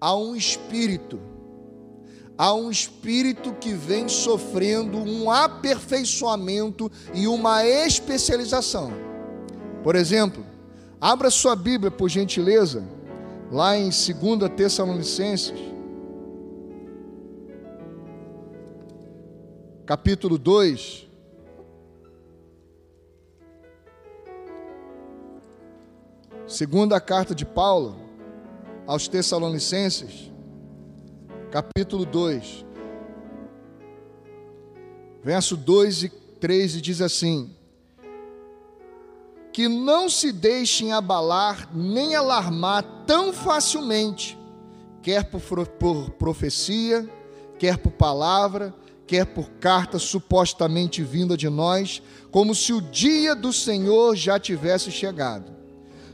há 0.01 0.15
um 0.17 0.37
espírito, 0.37 1.19
há 2.37 2.55
um 2.55 2.71
espírito 2.71 3.53
que 3.55 3.73
vem 3.73 4.09
sofrendo 4.09 4.99
um 4.99 5.31
aperfeiçoamento 5.31 6.91
e 7.15 7.27
uma 7.27 7.65
especialização. 7.65 8.93
Por 9.83 9.97
exemplo, 9.97 10.45
abra 11.01 11.31
sua 11.31 11.57
Bíblia, 11.57 11.91
por 11.91 12.09
gentileza, 12.09 12.85
lá 13.51 13.77
em 13.77 13.91
2 13.91 14.51
Tessalonicenses, 14.57 15.55
capítulo 19.85 20.37
2. 20.37 21.07
Segunda 26.47 27.01
carta 27.01 27.35
de 27.35 27.45
Paulo, 27.45 28.06
aos 28.87 29.09
Tessalonicenses, 29.09 30.31
capítulo 31.51 32.05
2, 32.05 32.65
verso 35.23 35.57
2 35.57 36.05
e 36.05 36.09
3, 36.09 36.77
e 36.77 36.81
diz 36.81 37.01
assim: 37.01 37.51
Que 39.53 39.67
não 39.67 40.09
se 40.09 40.31
deixem 40.33 40.93
abalar 40.93 41.69
nem 41.75 42.15
alarmar 42.15 42.85
tão 43.07 43.33
facilmente, 43.33 44.39
quer 45.03 45.25
por, 45.25 45.67
por 45.67 46.11
profecia, 46.11 47.09
quer 47.59 47.79
por 47.79 47.91
palavra, 47.91 48.73
quer 49.05 49.27
por 49.27 49.51
carta 49.59 49.99
supostamente 49.99 51.03
vinda 51.03 51.37
de 51.37 51.49
nós, 51.49 52.01
como 52.31 52.55
se 52.55 52.73
o 52.73 52.81
dia 52.81 53.35
do 53.35 53.53
Senhor 53.53 54.15
já 54.15 54.39
tivesse 54.39 54.93
chegado 54.93 55.56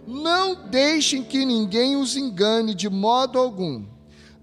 não 0.07 0.55
deixem 0.69 1.23
que 1.23 1.45
ninguém 1.45 1.97
os 1.97 2.17
engane 2.17 2.75
de 2.75 2.89
modo 2.89 3.39
algum. 3.39 3.85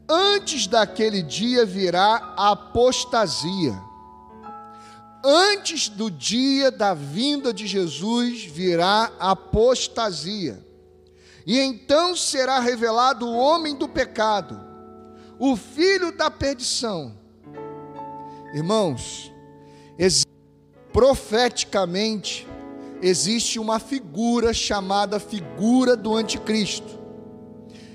Antes 0.08 0.68
daquele 0.68 1.22
dia 1.22 1.66
virá 1.66 2.34
a 2.36 2.52
apostasia. 2.52 3.80
Antes 5.24 5.90
do 5.90 6.10
dia 6.10 6.72
da 6.72 6.94
vinda 6.94 7.54
de 7.54 7.68
Jesus 7.68 8.44
virá 8.46 9.12
a 9.20 9.32
apostasia. 9.32 10.66
E 11.46 11.60
então 11.60 12.16
será 12.16 12.60
revelado 12.60 13.28
o 13.28 13.36
homem 13.36 13.76
do 13.76 13.88
pecado, 13.88 14.60
o 15.38 15.56
filho 15.56 16.12
da 16.16 16.30
perdição, 16.30 17.20
Irmãos, 18.54 19.32
profeticamente 20.92 22.48
existe 23.02 23.60
uma 23.60 23.80
figura 23.80 24.54
chamada 24.54 25.20
figura 25.20 25.96
do 25.96 26.14
anticristo. 26.16 27.00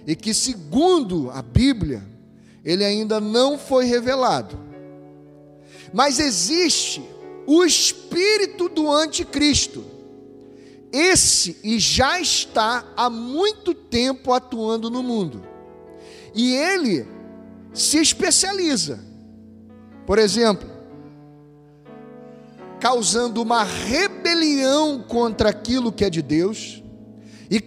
E 0.06 0.14
que 0.14 0.34
segundo 0.34 1.30
a 1.30 1.42
Bíblia, 1.42 2.04
ele 2.64 2.84
ainda 2.84 3.20
não 3.20 3.58
foi 3.58 3.84
revelado. 3.84 4.58
Mas 5.92 6.18
existe 6.18 7.02
o 7.46 7.64
espírito 7.64 8.68
do 8.68 8.90
anticristo. 8.90 9.84
Esse 10.92 11.56
e 11.64 11.78
já 11.78 12.20
está 12.20 12.84
há 12.96 13.10
muito 13.10 13.74
tempo 13.74 14.32
atuando 14.32 14.90
no 14.90 15.02
mundo. 15.02 15.42
E 16.34 16.54
ele 16.54 17.06
se 17.72 17.98
especializa. 17.98 19.04
Por 20.06 20.18
exemplo, 20.18 20.68
causando 22.84 23.40
uma 23.40 23.64
rebelião 23.64 25.00
contra 25.00 25.48
aquilo 25.48 25.90
que 25.90 26.04
é 26.04 26.10
de 26.10 26.20
Deus 26.20 26.82
e 27.50 27.58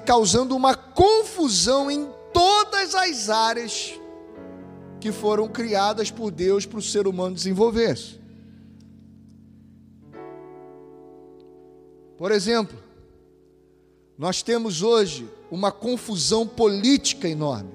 causando 0.00 0.56
uma 0.56 0.74
confusão 0.74 1.88
em 1.88 2.08
todas 2.32 2.92
as 2.92 3.30
áreas 3.30 3.94
que 4.98 5.12
foram 5.12 5.46
criadas 5.46 6.10
por 6.10 6.32
Deus 6.32 6.66
para 6.66 6.80
o 6.80 6.82
ser 6.82 7.06
humano 7.06 7.36
desenvolver-se. 7.36 8.18
Por 12.18 12.32
exemplo, 12.32 12.76
nós 14.18 14.42
temos 14.42 14.82
hoje 14.82 15.30
uma 15.48 15.70
confusão 15.70 16.44
política 16.44 17.28
enorme. 17.28 17.70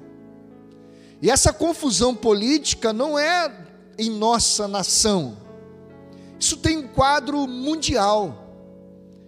E 1.21 1.31
essa 1.31 1.53
confusão 1.53 2.13
política 2.13 2.91
não 2.91 3.17
é 3.17 3.49
em 3.97 4.09
nossa 4.09 4.67
nação. 4.67 5.37
Isso 6.41 6.57
tem 6.57 6.75
um 6.75 6.87
quadro 6.87 7.47
mundial. 7.47 8.47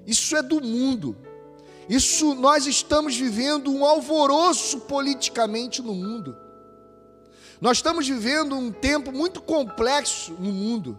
Isso 0.04 0.36
é 0.36 0.42
do 0.42 0.60
mundo. 0.60 1.16
Isso 1.88 2.34
nós 2.34 2.66
estamos 2.66 3.16
vivendo 3.16 3.72
um 3.72 3.86
alvoroço 3.86 4.80
politicamente 4.80 5.80
no 5.80 5.94
mundo. 5.94 6.36
Nós 7.62 7.78
estamos 7.78 8.08
vivendo 8.08 8.56
um 8.56 8.72
tempo 8.72 9.12
muito 9.12 9.44
complexo 9.44 10.34
no 10.40 10.52
mundo. 10.52 10.98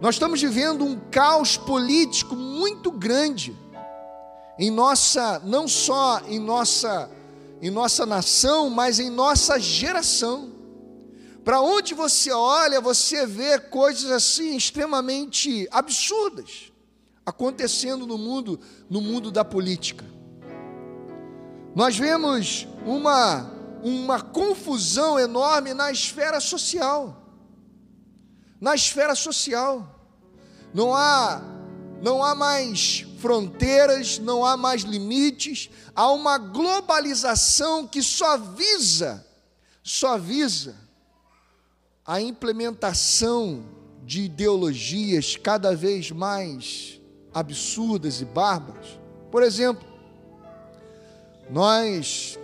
Nós 0.00 0.14
estamos 0.14 0.40
vivendo 0.40 0.84
um 0.84 1.00
caos 1.10 1.56
político 1.56 2.36
muito 2.36 2.92
grande 2.92 3.56
em 4.56 4.70
nossa, 4.70 5.40
não 5.40 5.66
só 5.66 6.20
em 6.28 6.38
nossa, 6.38 7.10
em 7.60 7.70
nossa 7.70 8.06
nação, 8.06 8.70
mas 8.70 9.00
em 9.00 9.10
nossa 9.10 9.58
geração. 9.58 10.53
Para 11.44 11.60
onde 11.60 11.92
você 11.92 12.32
olha, 12.32 12.80
você 12.80 13.26
vê 13.26 13.58
coisas 13.58 14.10
assim 14.10 14.56
extremamente 14.56 15.68
absurdas 15.70 16.72
acontecendo 17.26 18.06
no 18.06 18.16
mundo, 18.16 18.58
no 18.88 19.00
mundo 19.00 19.30
da 19.30 19.44
política. 19.44 20.04
Nós 21.74 21.96
vemos 21.96 22.66
uma 22.86 23.52
uma 23.82 24.18
confusão 24.18 25.18
enorme 25.18 25.74
na 25.74 25.92
esfera 25.92 26.40
social 26.40 27.24
na 28.64 28.74
esfera 28.74 29.14
social. 29.14 30.00
Não 30.72 30.94
há 30.94 31.42
não 32.02 32.24
há 32.24 32.34
mais 32.34 33.06
fronteiras, 33.18 34.18
não 34.18 34.44
há 34.44 34.56
mais 34.56 34.82
limites, 34.82 35.70
há 35.94 36.10
uma 36.10 36.36
globalização 36.38 37.86
que 37.86 38.02
só 38.02 38.36
visa, 38.36 39.26
só 39.82 40.18
visa 40.18 40.83
a 42.06 42.20
implementação 42.20 43.64
de 44.02 44.22
ideologias 44.22 45.36
cada 45.36 45.74
vez 45.74 46.10
mais 46.10 47.00
absurdas 47.32 48.20
e 48.20 48.24
bárbaras. 48.24 48.98
Por 49.30 49.42
exemplo, 49.42 49.86
nós 51.50 52.38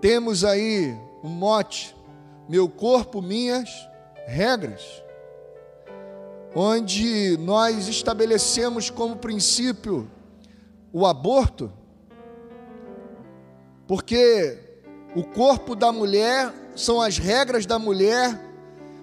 temos 0.00 0.44
aí 0.44 0.96
um 1.22 1.28
mote: 1.28 1.94
meu 2.48 2.68
corpo, 2.68 3.22
minhas 3.22 3.68
regras 4.26 5.02
onde 6.54 7.36
nós 7.38 7.88
estabelecemos 7.88 8.90
como 8.90 9.16
princípio 9.16 10.10
o 10.92 11.06
aborto, 11.06 11.72
porque 13.86 14.58
o 15.16 15.24
corpo 15.24 15.74
da 15.74 15.90
mulher 15.90 16.52
são 16.76 17.00
as 17.00 17.16
regras 17.16 17.64
da 17.64 17.78
mulher, 17.78 18.38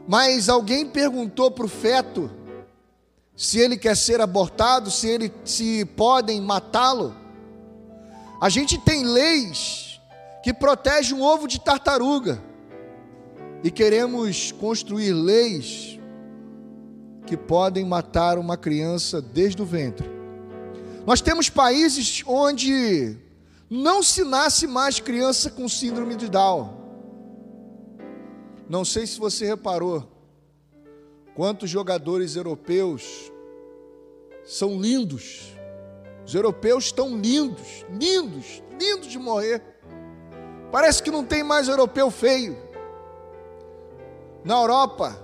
mas 0.09 0.49
alguém 0.49 0.87
perguntou 0.87 1.51
para 1.51 1.67
o 1.67 1.69
feto 1.69 2.31
se 3.35 3.59
ele 3.59 3.77
quer 3.77 3.95
ser 3.95 4.19
abortado, 4.19 4.89
se 4.89 5.07
ele 5.07 5.31
se 5.45 5.85
podem 5.85 6.41
matá-lo. 6.41 7.15
A 8.41 8.49
gente 8.49 8.75
tem 8.79 9.05
leis 9.05 10.01
que 10.41 10.51
protegem 10.51 11.15
um 11.15 11.21
ovo 11.21 11.47
de 11.47 11.59
tartaruga 11.59 12.41
e 13.63 13.69
queremos 13.69 14.51
construir 14.53 15.13
leis 15.13 15.99
que 17.27 17.37
podem 17.37 17.85
matar 17.85 18.39
uma 18.39 18.57
criança 18.57 19.21
desde 19.21 19.61
o 19.61 19.65
ventre. 19.65 20.09
Nós 21.05 21.21
temos 21.21 21.51
países 21.51 22.23
onde 22.25 23.15
não 23.69 24.01
se 24.01 24.23
nasce 24.23 24.65
mais 24.65 24.99
criança 24.99 25.51
com 25.51 25.69
síndrome 25.69 26.15
de 26.15 26.27
Down. 26.27 26.78
Não 28.69 28.85
sei 28.85 29.07
se 29.07 29.19
você 29.19 29.47
reparou 29.47 30.07
quantos 31.33 31.67
jogadores 31.67 32.35
europeus 32.35 33.31
são 34.43 34.79
lindos. 34.79 35.57
Os 36.23 36.35
europeus 36.35 36.85
estão 36.85 37.17
lindos, 37.17 37.83
lindos, 37.89 38.61
lindos 38.79 39.07
de 39.07 39.17
morrer. 39.17 39.63
Parece 40.71 41.01
que 41.01 41.09
não 41.09 41.25
tem 41.25 41.41
mais 41.41 41.67
europeu 41.67 42.11
feio. 42.11 42.55
Na 44.45 44.61
Europa, 44.61 45.19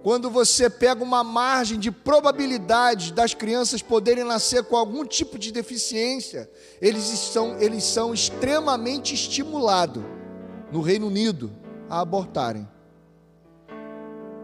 quando 0.00 0.30
você 0.30 0.70
pega 0.70 1.02
uma 1.02 1.24
margem 1.24 1.80
de 1.80 1.90
probabilidade 1.90 3.12
das 3.12 3.34
crianças 3.34 3.82
poderem 3.82 4.22
nascer 4.22 4.62
com 4.62 4.76
algum 4.76 5.04
tipo 5.04 5.36
de 5.36 5.50
deficiência, 5.50 6.48
eles 6.80 7.02
são, 7.02 7.58
eles 7.58 7.82
são 7.82 8.14
extremamente 8.14 9.14
estimulados 9.14 10.04
no 10.70 10.80
Reino 10.80 11.08
Unido 11.08 11.66
a 11.88 12.00
abortarem. 12.00 12.68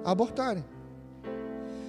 A 0.04 0.10
abortarem. 0.10 0.64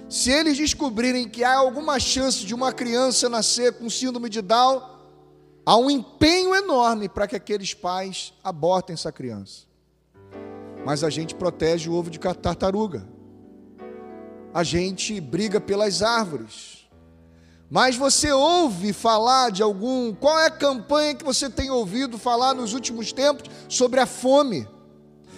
Se 0.08 0.30
eles 0.30 0.56
descobrirem 0.56 1.28
que 1.28 1.42
há 1.42 1.56
alguma 1.56 1.98
chance 1.98 2.44
de 2.44 2.54
uma 2.54 2.72
criança 2.72 3.28
nascer 3.28 3.72
com 3.74 3.90
síndrome 3.90 4.28
de 4.28 4.40
Down, 4.40 4.82
há 5.64 5.76
um 5.76 5.90
empenho 5.90 6.54
enorme 6.54 7.08
para 7.08 7.26
que 7.26 7.34
aqueles 7.34 7.74
pais 7.74 8.32
abortem 8.42 8.94
essa 8.94 9.10
criança. 9.10 9.64
Mas 10.84 11.02
a 11.02 11.10
gente 11.10 11.34
protege 11.34 11.88
o 11.88 11.94
ovo 11.94 12.10
de 12.10 12.18
tartaruga 12.18 13.16
a 14.56 14.62
gente 14.62 15.20
briga 15.20 15.60
pelas 15.60 16.02
árvores. 16.02 16.88
Mas 17.68 17.94
você 17.94 18.32
ouve 18.32 18.94
falar 18.94 19.50
de 19.50 19.62
algum. 19.62 20.14
Qual 20.14 20.40
é 20.40 20.46
a 20.46 20.50
campanha 20.50 21.14
que 21.14 21.22
você 21.22 21.50
tem 21.50 21.70
ouvido 21.70 22.16
falar 22.16 22.54
nos 22.54 22.72
últimos 22.72 23.12
tempos 23.12 23.50
sobre 23.68 24.00
a 24.00 24.06
fome, 24.06 24.66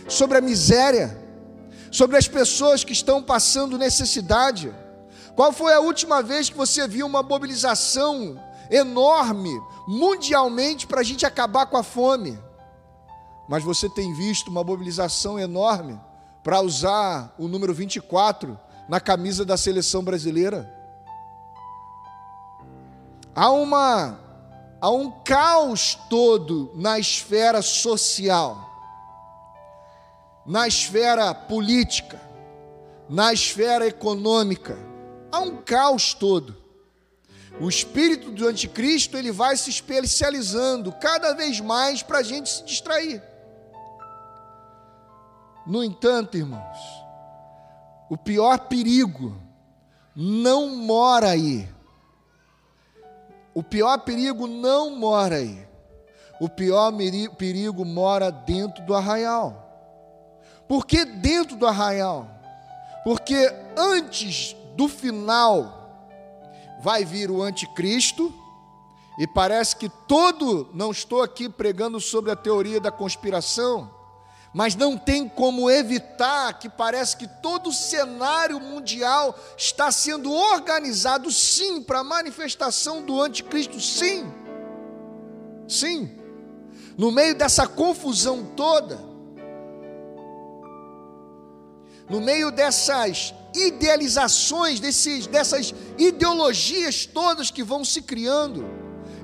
sobre 0.09 0.39
a 0.39 0.41
miséria, 0.41 1.17
sobre 1.93 2.17
as 2.17 2.27
pessoas 2.27 2.83
que 2.83 2.93
estão 2.93 3.23
passando 3.23 3.79
necessidade? 3.79 4.75
Qual 5.37 5.53
foi 5.53 5.73
a 5.73 5.81
última 5.81 6.23
vez 6.23 6.49
que 6.51 6.57
você 6.57 6.89
viu 6.89 7.07
uma 7.07 7.23
mobilização 7.23 8.43
enorme, 8.71 9.61
mundialmente, 9.87 10.87
para 10.87 11.01
a 11.01 11.05
gente 11.05 11.25
acabar 11.25 11.67
com 11.67 11.77
a 11.77 11.83
fome? 11.83 12.39
Mas 13.49 13.63
você 13.63 13.89
tem 13.89 14.13
visto 14.15 14.49
uma 14.49 14.65
mobilização 14.65 15.39
enorme 15.39 15.99
para 16.43 16.61
usar 16.61 17.35
o 17.39 17.47
número 17.47 17.73
24 17.73 18.59
na 18.89 19.01
camisa 19.01 19.45
da 19.45 19.57
seleção 19.57 20.03
brasileira. 20.03 20.75
Há 23.35 23.51
uma 23.51 24.19
há 24.81 24.91
um 24.91 25.11
caos 25.23 25.99
todo 26.09 26.71
na 26.75 26.99
esfera 26.99 27.63
social, 27.63 28.68
na 30.49 30.67
esfera 30.67 31.35
política, 31.35 32.19
na 33.07 33.35
esfera 33.35 33.87
econômica. 33.87 34.79
Há 35.31 35.41
um 35.41 35.59
caos 35.59 36.15
todo. 36.15 36.57
O 37.61 37.69
espírito 37.69 38.31
do 38.31 38.49
anticristo 38.49 39.19
ele 39.19 39.31
vai 39.31 39.59
se 39.59 39.69
especializando 39.69 40.91
cada 40.93 41.35
vez 41.35 41.61
mais 41.61 42.03
para 42.03 42.21
a 42.21 42.23
gente 42.23 42.49
se 42.49 42.65
distrair. 42.65 43.23
No 45.67 45.85
entanto, 45.85 46.39
irmãos, 46.39 46.79
o 48.09 48.17
pior 48.17 48.59
perigo 48.61 49.37
não 50.17 50.77
mora 50.77 51.29
aí. 51.29 51.69
O 53.53 53.63
pior 53.63 53.99
perigo 53.99 54.47
não 54.47 54.97
mora 54.97 55.37
aí. 55.37 55.69
O 56.41 56.49
pior 56.49 56.91
perigo 57.37 57.85
mora 57.85 58.31
dentro 58.31 58.83
do 58.87 58.95
arraial. 58.95 59.68
Por 60.69 60.87
que 60.87 61.05
dentro 61.05 61.57
do 61.57 61.67
arraial? 61.67 62.29
Porque 63.03 63.53
antes 63.77 64.55
do 64.77 64.87
final 64.87 65.75
vai 66.81 67.05
vir 67.05 67.31
o 67.31 67.43
anticristo, 67.43 68.33
e 69.19 69.27
parece 69.27 69.75
que 69.75 69.89
todo, 70.07 70.71
não 70.73 70.93
estou 70.93 71.23
aqui 71.23 71.49
pregando 71.49 72.01
sobre 72.01 72.31
a 72.31 72.37
teoria 72.37 72.81
da 72.81 72.93
conspiração, 72.93 73.91
mas 74.55 74.77
não 74.77 74.97
tem 74.97 75.29
como 75.29 75.69
evitar 75.69 76.57
que 76.59 76.69
parece 76.69 77.17
que 77.17 77.27
todo 77.27 77.71
o 77.71 77.73
cenário 77.73 78.61
mundial 78.61 79.37
está 79.57 79.91
sendo 79.91 80.33
organizado 80.33 81.33
sim 81.33 81.83
para 81.83 81.99
a 81.99 82.05
manifestação 82.05 83.03
do 83.03 83.21
anticristo, 83.21 83.81
sim. 83.81 84.33
Sim. 85.67 86.17
No 86.97 87.11
meio 87.11 87.35
dessa 87.35 87.67
confusão 87.67 88.45
toda, 88.57 89.08
no 92.09 92.21
meio 92.21 92.51
dessas 92.51 93.35
idealizações, 93.55 94.81
desses, 94.81 95.27
dessas 95.27 95.75
ideologias 95.99 97.07
todas 97.07 97.51
que 97.51 97.63
vão 97.63 97.85
se 97.85 98.03
criando, 98.03 98.65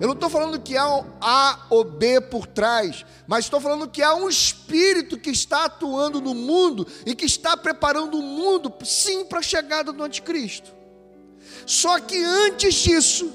eu 0.01 0.09
não 0.09 0.15
estou 0.15 0.29
falando 0.29 0.61
que 0.61 0.77
há 0.77 0.89
um 0.89 1.05
A 1.21 1.67
ou 1.71 1.85
B 1.85 2.21
por 2.21 2.47
trás, 2.47 3.07
mas 3.27 3.45
estou 3.45 3.61
falando 3.61 3.89
que 3.89 4.03
há 4.03 4.15
um 4.15 4.29
espírito 4.29 5.17
que 5.17 5.31
está 5.31 5.67
atuando 5.67 6.21
no 6.21 6.35
mundo 6.35 6.87
e 7.07 7.15
que 7.15 7.25
está 7.25 7.57
preparando 7.57 8.19
o 8.19 8.23
mundo, 8.23 8.73
sim, 8.85 9.25
para 9.25 9.39
a 9.39 9.43
chegada 9.43 9.93
do 9.93 10.03
anticristo. 10.03 10.73
Só 11.65 12.01
que 12.01 12.23
antes 12.23 12.75
disso, 12.75 13.33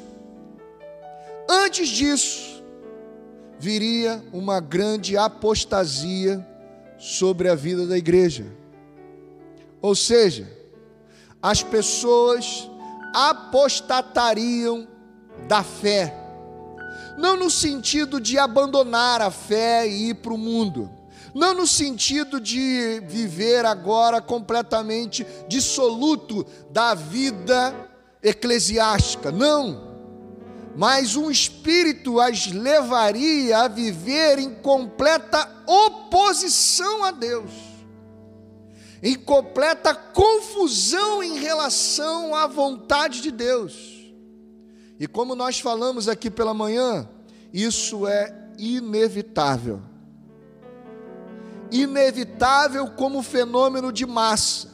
antes 1.50 1.88
disso, 1.88 2.62
viria 3.58 4.24
uma 4.34 4.60
grande 4.60 5.18
apostasia 5.18 6.46
sobre 6.98 7.48
a 7.50 7.56
vida 7.56 7.88
da 7.88 7.98
igreja. 7.98 8.46
Ou 9.82 9.96
seja, 9.96 10.52
as 11.42 11.64
pessoas 11.64 12.70
apostatariam 13.14 14.88
da 15.48 15.64
fé. 15.64 16.16
Não 17.18 17.36
no 17.36 17.50
sentido 17.50 18.20
de 18.20 18.38
abandonar 18.38 19.22
a 19.22 19.32
fé 19.32 19.88
e 19.88 20.10
ir 20.10 20.16
para 20.16 20.34
o 20.34 20.38
mundo, 20.38 20.90
não 21.34 21.54
no 21.54 21.68
sentido 21.68 22.40
de 22.40 23.02
viver 23.08 23.66
agora 23.66 24.22
completamente 24.22 25.26
dissoluto 25.48 26.46
da 26.72 26.94
vida 26.94 27.74
eclesiástica, 28.22 29.32
não. 29.32 29.90
Mas 30.76 31.16
um 31.16 31.30
espírito 31.30 32.20
as 32.20 32.48
levaria 32.48 33.60
a 33.60 33.68
viver 33.68 34.40
em 34.40 34.54
completa 34.56 35.50
oposição 35.66 37.04
a 37.04 37.12
Deus, 37.12 37.52
em 39.02 39.16
completa 39.16 39.94
confusão 39.94 41.24
em 41.24 41.38
relação 41.38 42.36
à 42.36 42.48
vontade 42.48 43.22
de 43.22 43.32
Deus. 43.32 44.00
E 45.00 45.08
como 45.08 45.36
nós 45.36 45.60
falamos 45.60 46.10
aqui 46.10 46.30
pela 46.30 46.54
manhã, 46.54 47.08
isso 47.54 48.06
é 48.06 48.36
inevitável. 48.58 49.82
Inevitável 51.72 52.88
como 52.88 53.24
fenômeno 53.24 53.94
de 53.94 54.06
massa. 54.06 54.70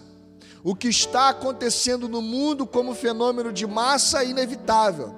O 0.63 0.73
que 0.75 0.87
está 0.87 1.29
acontecendo 1.29 2.09
no 2.09 2.23
mundo 2.23 2.65
como 2.65 2.95
fenômeno 2.95 3.53
de 3.53 3.67
massa 3.67 4.23
é 4.23 4.29
inevitável. 4.29 5.15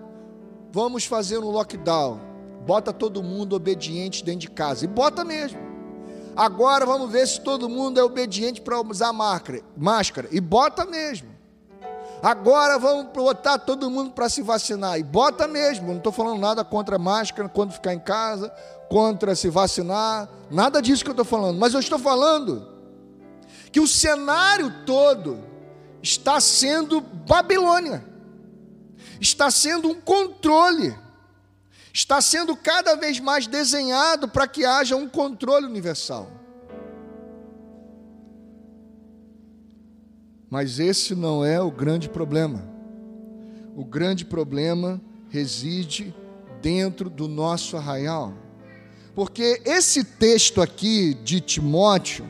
Vamos 0.74 1.06
fazer 1.06 1.38
um 1.38 1.50
lockdown. 1.50 2.20
Bota 2.66 2.92
todo 2.92 3.24
mundo 3.24 3.56
obediente 3.56 4.26
dentro 4.26 4.42
de 4.42 4.52
casa. 4.52 4.84
E 4.84 4.88
bota 4.90 5.24
mesmo. 5.24 5.67
Agora 6.38 6.86
vamos 6.86 7.10
ver 7.12 7.28
se 7.28 7.42
todo 7.42 7.68
mundo 7.68 8.00
é 8.00 8.04
obediente 8.04 8.62
para 8.62 8.80
usar 8.80 9.12
máscara. 9.12 10.28
E 10.32 10.40
bota 10.40 10.86
mesmo. 10.86 11.36
Agora 12.22 12.78
vamos 12.78 13.12
botar 13.12 13.58
todo 13.58 13.90
mundo 13.90 14.12
para 14.12 14.30
se 14.30 14.44
vacinar. 14.44 15.00
E 15.00 15.04
bota 15.04 15.48
mesmo, 15.48 15.88
não 15.88 15.98
estou 15.98 16.12
falando 16.12 16.40
nada 16.40 16.64
contra 16.64 17.00
máscara, 17.00 17.50
quando 17.50 17.74
ficar 17.74 17.94
em 17.94 18.00
casa, 18.00 18.54
contra 18.88 19.36
se 19.36 19.50
vacinar, 19.50 20.30
nada 20.50 20.82
disso 20.82 21.04
que 21.04 21.10
eu 21.10 21.14
estou 21.14 21.26
falando. 21.26 21.58
Mas 21.58 21.74
eu 21.74 21.80
estou 21.80 22.00
falando 22.00 22.68
que 23.72 23.80
o 23.80 23.88
cenário 23.88 24.72
todo 24.86 25.40
está 26.02 26.40
sendo 26.40 27.02
Babilônia, 27.02 28.04
está 29.20 29.52
sendo 29.52 29.90
um 29.90 30.02
controle, 30.02 30.96
está 31.98 32.22
sendo 32.22 32.56
cada 32.56 32.96
vez 32.96 33.20
mais 33.20 33.48
desenhado 33.48 34.28
para 34.28 34.48
que 34.48 34.64
haja 34.64 34.96
um 34.96 35.10
controle 35.10 35.66
universal. 35.66 36.32
Mas 40.48 40.80
esse 40.80 41.16
não 41.16 41.44
é 41.44 41.60
o 41.60 41.72
grande 41.72 42.08
problema. 42.08 42.64
O 43.76 43.84
grande 43.84 44.24
problema 44.24 45.02
reside 45.30 46.16
dentro 46.62 47.10
do 47.10 47.28
nosso 47.28 47.76
arraial. 47.76 48.32
Porque 49.16 49.60
esse 49.66 50.04
texto 50.04 50.62
aqui 50.62 51.16
de 51.16 51.42
Timóteo, 51.42 52.28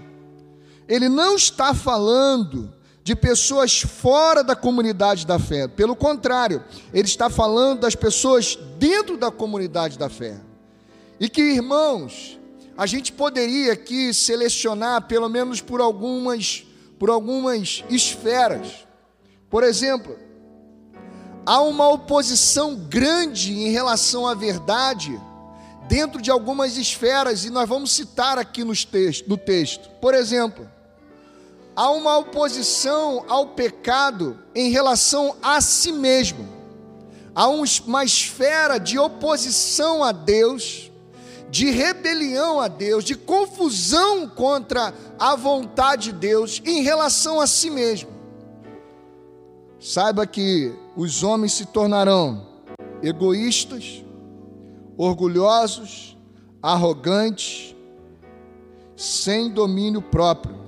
ele 0.88 1.10
não 1.10 1.36
está 1.36 1.73
falando 1.73 2.73
de 3.07 3.15
pessoas 3.15 3.79
fora 3.79 4.43
da 4.43 4.53
comunidade 4.53 5.25
da 5.25 5.39
fé. 5.39 5.65
Pelo 5.65 5.95
contrário, 5.95 6.61
ele 6.93 7.07
está 7.07 7.29
falando 7.29 7.79
das 7.79 7.95
pessoas 7.95 8.59
dentro 8.77 9.15
da 9.15 9.31
comunidade 9.31 9.97
da 9.97 10.09
fé. 10.09 10.41
E 11.17 11.29
que, 11.29 11.41
irmãos, 11.41 12.37
a 12.77 12.85
gente 12.85 13.13
poderia 13.13 13.71
aqui 13.71 14.13
selecionar, 14.13 15.07
pelo 15.07 15.29
menos 15.29 15.61
por 15.61 15.79
algumas 15.79 16.65
por 16.99 17.09
algumas 17.09 17.81
esferas. 17.89 18.85
Por 19.49 19.63
exemplo, 19.63 20.19
há 21.45 21.61
uma 21.61 21.87
oposição 21.87 22.75
grande 22.75 23.53
em 23.53 23.71
relação 23.71 24.27
à 24.27 24.33
verdade 24.33 25.17
dentro 25.87 26.21
de 26.21 26.29
algumas 26.29 26.75
esferas, 26.75 27.45
e 27.45 27.49
nós 27.49 27.69
vamos 27.69 27.93
citar 27.93 28.37
aqui 28.37 28.65
nos 28.65 28.83
texto, 28.83 29.29
no 29.29 29.37
texto. 29.37 29.89
Por 30.01 30.13
exemplo, 30.13 30.69
há 31.77 31.91
uma 31.91 32.17
oposição 32.17 33.23
ao 33.29 33.49
pecado 33.49 34.37
em 34.55 34.71
relação 34.71 35.37
a 35.43 35.61
si 35.61 35.91
mesmo. 35.91 36.49
Há 37.35 37.47
uma 37.47 38.03
esfera 38.03 38.79
de 38.79 38.97
oposição 38.97 40.03
a 40.03 40.11
Deus 40.11 40.91
de 41.49 41.69
rebelião 41.69 42.59
a 42.59 42.67
Deus, 42.67 43.05
de 43.05 43.15
confusão 43.15 44.27
contra 44.27 44.93
a 45.17 45.35
vontade 45.35 46.11
de 46.11 46.17
Deus 46.17 46.61
em 46.65 46.81
relação 46.81 47.39
a 47.39 47.47
si 47.47 47.69
mesmo. 47.69 48.09
Saiba 49.79 50.27
que 50.27 50.73
os 50.95 51.23
homens 51.23 51.53
se 51.53 51.65
tornarão 51.67 52.45
egoístas, 53.01 54.03
orgulhosos, 54.97 56.17
arrogantes, 56.61 57.73
sem 58.95 59.49
domínio 59.49 60.01
próprio. 60.01 60.66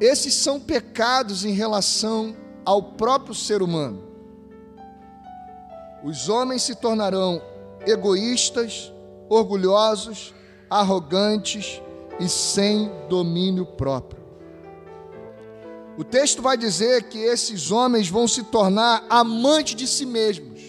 Esses 0.00 0.34
são 0.34 0.60
pecados 0.60 1.44
em 1.44 1.52
relação 1.52 2.36
ao 2.64 2.82
próprio 2.82 3.34
ser 3.34 3.62
humano. 3.62 4.02
Os 6.04 6.28
homens 6.28 6.62
se 6.62 6.76
tornarão 6.76 7.42
egoístas, 7.84 8.92
orgulhosos, 9.28 10.32
arrogantes 10.70 11.82
e 12.20 12.28
sem 12.28 12.90
domínio 13.08 13.66
próprio. 13.66 14.22
O 15.96 16.04
texto 16.04 16.40
vai 16.40 16.56
dizer 16.56 17.04
que 17.04 17.18
esses 17.18 17.72
homens 17.72 18.08
vão 18.08 18.28
se 18.28 18.44
tornar 18.44 19.04
amantes 19.10 19.74
de 19.74 19.86
si 19.88 20.06
mesmos. 20.06 20.60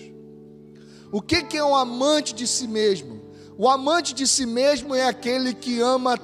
O 1.11 1.21
que 1.21 1.55
é 1.55 1.63
um 1.63 1.75
amante 1.75 2.33
de 2.33 2.47
si 2.47 2.67
mesmo? 2.67 3.21
O 3.55 3.69
amante 3.69 4.13
de 4.13 4.25
si 4.25 4.47
mesmo 4.47 4.95
é 4.95 5.05
aquele 5.05 5.53
que 5.53 5.79
ama 5.81 6.17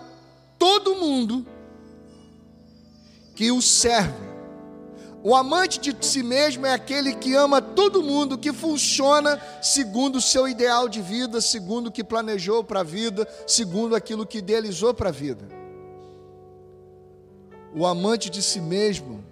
todo 0.58 0.96
mundo 0.96 1.46
que 3.36 3.52
o 3.52 3.62
serve 3.62 4.26
o 5.28 5.36
amante 5.36 5.80
de 5.80 6.06
si 6.06 6.22
mesmo 6.22 6.68
é 6.68 6.74
aquele 6.76 7.16
que 7.16 7.34
ama 7.34 7.60
todo 7.60 8.04
mundo, 8.04 8.38
que 8.38 8.54
funciona 8.54 9.42
segundo 9.60 10.18
o 10.18 10.22
seu 10.22 10.48
ideal 10.48 10.88
de 10.88 11.02
vida, 11.02 11.42
segundo 11.42 11.88
o 11.88 11.92
que 11.92 12.04
planejou 12.04 12.64
para 12.64 12.82
a 12.82 12.84
vida, 12.84 13.28
segundo 13.48 13.96
aquilo 13.96 14.24
que 14.24 14.38
idealizou 14.38 14.94
para 14.94 15.10
a 15.10 15.12
vida. 15.12 15.48
O 17.74 17.88
amante 17.88 18.30
de 18.30 18.44
si 18.44 18.62
mesmo, 18.62 19.26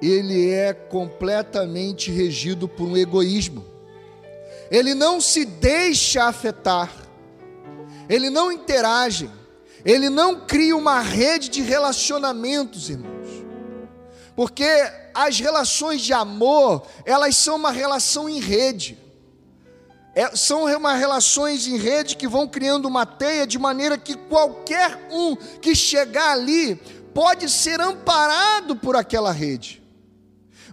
ele 0.00 0.50
é 0.50 0.72
completamente 0.72 2.10
regido 2.10 2.66
por 2.66 2.88
um 2.88 2.96
egoísmo. 2.96 3.62
Ele 4.70 4.94
não 4.94 5.20
se 5.20 5.44
deixa 5.44 6.24
afetar, 6.24 6.90
ele 8.08 8.30
não 8.30 8.50
interage, 8.50 9.30
ele 9.86 10.10
não 10.10 10.40
cria 10.40 10.76
uma 10.76 11.00
rede 11.00 11.48
de 11.48 11.62
relacionamentos, 11.62 12.90
irmão. 12.90 13.14
Porque 14.34 14.68
as 15.14 15.38
relações 15.38 16.02
de 16.02 16.12
amor, 16.12 16.84
elas 17.04 17.36
são 17.36 17.54
uma 17.54 17.70
relação 17.70 18.28
em 18.28 18.40
rede. 18.40 18.98
É, 20.12 20.34
são 20.34 20.64
uma 20.64 20.94
relações 20.94 21.68
em 21.68 21.78
rede 21.78 22.16
que 22.16 22.26
vão 22.26 22.48
criando 22.48 22.86
uma 22.86 23.06
teia 23.06 23.46
de 23.46 23.58
maneira 23.58 23.96
que 23.96 24.16
qualquer 24.16 25.08
um 25.10 25.36
que 25.36 25.74
chegar 25.74 26.32
ali 26.32 26.74
pode 27.14 27.48
ser 27.48 27.80
amparado 27.80 28.74
por 28.74 28.96
aquela 28.96 29.30
rede. 29.30 29.82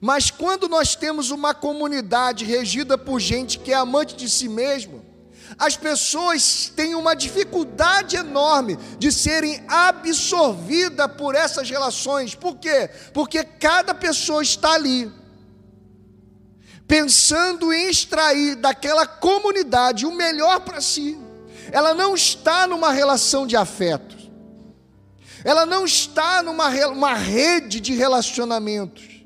Mas 0.01 0.31
quando 0.31 0.67
nós 0.67 0.95
temos 0.95 1.29
uma 1.29 1.53
comunidade 1.53 2.43
regida 2.43 2.97
por 2.97 3.19
gente 3.19 3.59
que 3.59 3.71
é 3.71 3.75
amante 3.75 4.15
de 4.15 4.27
si 4.27 4.49
mesmo, 4.49 5.02
as 5.57 5.75
pessoas 5.77 6.71
têm 6.75 6.95
uma 6.95 7.15
dificuldade 7.15 8.15
enorme 8.15 8.77
de 8.97 9.11
serem 9.11 9.63
absorvidas 9.67 11.11
por 11.17 11.35
essas 11.35 11.69
relações. 11.69 12.35
Por 12.35 12.57
quê? 12.57 12.89
Porque 13.13 13.43
cada 13.43 13.93
pessoa 13.93 14.41
está 14.41 14.73
ali 14.73 15.11
pensando 16.87 17.73
em 17.73 17.89
extrair 17.89 18.55
daquela 18.55 19.07
comunidade 19.07 20.05
o 20.05 20.11
melhor 20.11 20.59
para 20.59 20.81
si. 20.81 21.17
Ela 21.71 21.93
não 21.93 22.13
está 22.13 22.67
numa 22.67 22.91
relação 22.91 23.47
de 23.47 23.55
afeto. 23.55 24.15
Ela 25.43 25.65
não 25.65 25.85
está 25.85 26.43
numa 26.43 26.69
uma 26.87 27.13
rede 27.13 27.79
de 27.79 27.93
relacionamentos. 27.93 29.23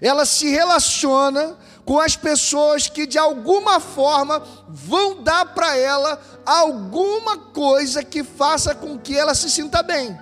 Ela 0.00 0.24
se 0.24 0.48
relaciona 0.48 1.58
com 1.86 1.98
as 1.98 2.16
pessoas 2.16 2.88
que 2.88 3.06
de 3.06 3.16
alguma 3.16 3.80
forma 3.80 4.42
vão 4.68 5.22
dar 5.22 5.54
para 5.54 5.74
ela 5.76 6.20
alguma 6.44 7.38
coisa 7.38 8.04
que 8.04 8.22
faça 8.22 8.74
com 8.74 8.98
que 8.98 9.16
ela 9.16 9.34
se 9.34 9.48
sinta 9.48 9.82
bem 9.82 10.18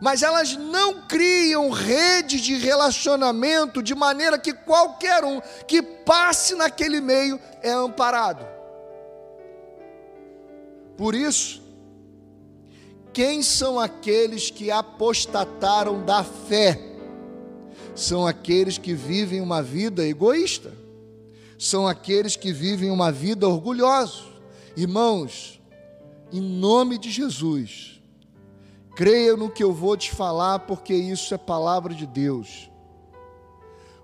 mas 0.00 0.22
elas 0.22 0.56
não 0.56 1.02
criam 1.02 1.70
rede 1.70 2.40
de 2.40 2.54
relacionamento 2.54 3.82
de 3.82 3.94
maneira 3.94 4.38
que 4.38 4.52
qualquer 4.52 5.24
um 5.24 5.40
que 5.66 5.82
passe 5.82 6.54
naquele 6.54 7.00
meio 7.00 7.40
é 7.62 7.70
amparado. 7.70 8.46
Por 10.96 11.14
isso, 11.14 11.62
quem 13.12 13.42
são 13.42 13.78
aqueles 13.78 14.50
que 14.50 14.70
apostataram 14.70 16.04
da 16.04 16.22
fé? 16.22 16.80
São 17.98 18.26
aqueles 18.26 18.78
que 18.78 18.94
vivem 18.94 19.40
uma 19.40 19.62
vida 19.62 20.06
egoísta, 20.06 20.72
são 21.58 21.86
aqueles 21.86 22.36
que 22.36 22.52
vivem 22.52 22.90
uma 22.90 23.10
vida 23.10 23.48
orgulhosa. 23.48 24.22
Irmãos, 24.76 25.60
em 26.32 26.40
nome 26.40 26.98
de 26.98 27.10
Jesus, 27.10 27.98
Creia 28.98 29.36
no 29.36 29.48
que 29.48 29.62
eu 29.62 29.72
vou 29.72 29.96
te 29.96 30.10
falar, 30.10 30.58
porque 30.58 30.92
isso 30.92 31.32
é 31.32 31.38
palavra 31.38 31.94
de 31.94 32.04
Deus. 32.04 32.68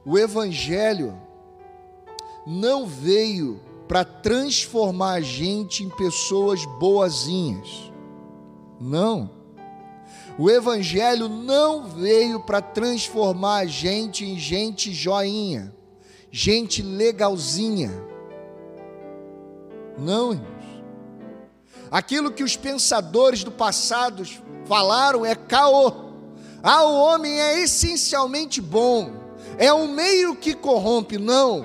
O 0.06 0.16
Evangelho 0.16 1.20
não 2.46 2.86
veio 2.86 3.60
para 3.88 4.04
transformar 4.04 5.14
a 5.14 5.20
gente 5.20 5.82
em 5.82 5.90
pessoas 5.90 6.64
boazinhas. 6.78 7.92
Não. 8.80 9.28
O 10.36 10.50
Evangelho 10.50 11.28
não 11.28 11.84
veio 11.86 12.40
para 12.40 12.60
transformar 12.60 13.58
a 13.58 13.66
gente 13.66 14.24
em 14.24 14.36
gente 14.36 14.92
joinha, 14.92 15.72
gente 16.30 16.82
legalzinha. 16.82 17.92
Não, 19.96 20.32
irmãos. 20.32 20.54
Aquilo 21.88 22.32
que 22.32 22.42
os 22.42 22.56
pensadores 22.56 23.44
do 23.44 23.52
passado 23.52 24.24
falaram 24.64 25.24
é 25.24 25.36
caô. 25.36 25.92
Ah, 26.60 26.82
o 26.82 26.96
homem 26.96 27.40
é 27.40 27.60
essencialmente 27.60 28.60
bom, 28.60 29.12
é 29.56 29.72
o 29.72 29.86
meio 29.86 30.34
que 30.34 30.54
corrompe. 30.54 31.18
Não, 31.18 31.64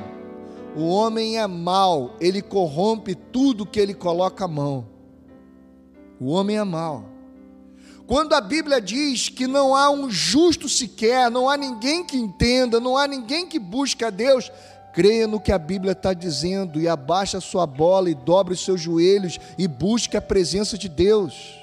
o 0.75 0.87
homem 0.89 1.39
é 1.39 1.47
mau, 1.47 2.15
ele 2.19 2.41
corrompe 2.43 3.15
tudo 3.15 3.65
que 3.65 3.79
ele 3.79 3.95
coloca 3.95 4.45
a 4.45 4.47
mão. 4.47 4.85
O 6.19 6.29
homem 6.29 6.57
é 6.57 6.63
mau. 6.63 7.18
Quando 8.09 8.33
a 8.33 8.41
Bíblia 8.41 8.81
diz 8.81 9.29
que 9.29 9.45
não 9.45 9.75
há 9.75 9.91
um 9.91 10.09
justo 10.09 10.67
sequer, 10.67 11.29
não 11.29 11.47
há 11.47 11.55
ninguém 11.55 12.03
que 12.03 12.17
entenda, 12.17 12.79
não 12.79 12.97
há 12.97 13.05
ninguém 13.05 13.45
que 13.45 13.59
busque 13.59 14.03
a 14.03 14.09
Deus, 14.09 14.51
creia 14.91 15.27
no 15.27 15.39
que 15.39 15.51
a 15.51 15.59
Bíblia 15.59 15.91
está 15.91 16.11
dizendo 16.11 16.81
e 16.81 16.87
abaixa 16.87 17.37
a 17.37 17.41
sua 17.41 17.67
bola 17.67 18.09
e 18.09 18.15
dobre 18.15 18.55
os 18.55 18.65
seus 18.65 18.81
joelhos 18.81 19.39
e 19.59 19.67
busque 19.67 20.17
a 20.17 20.21
presença 20.21 20.75
de 20.75 20.89
Deus. 20.89 21.55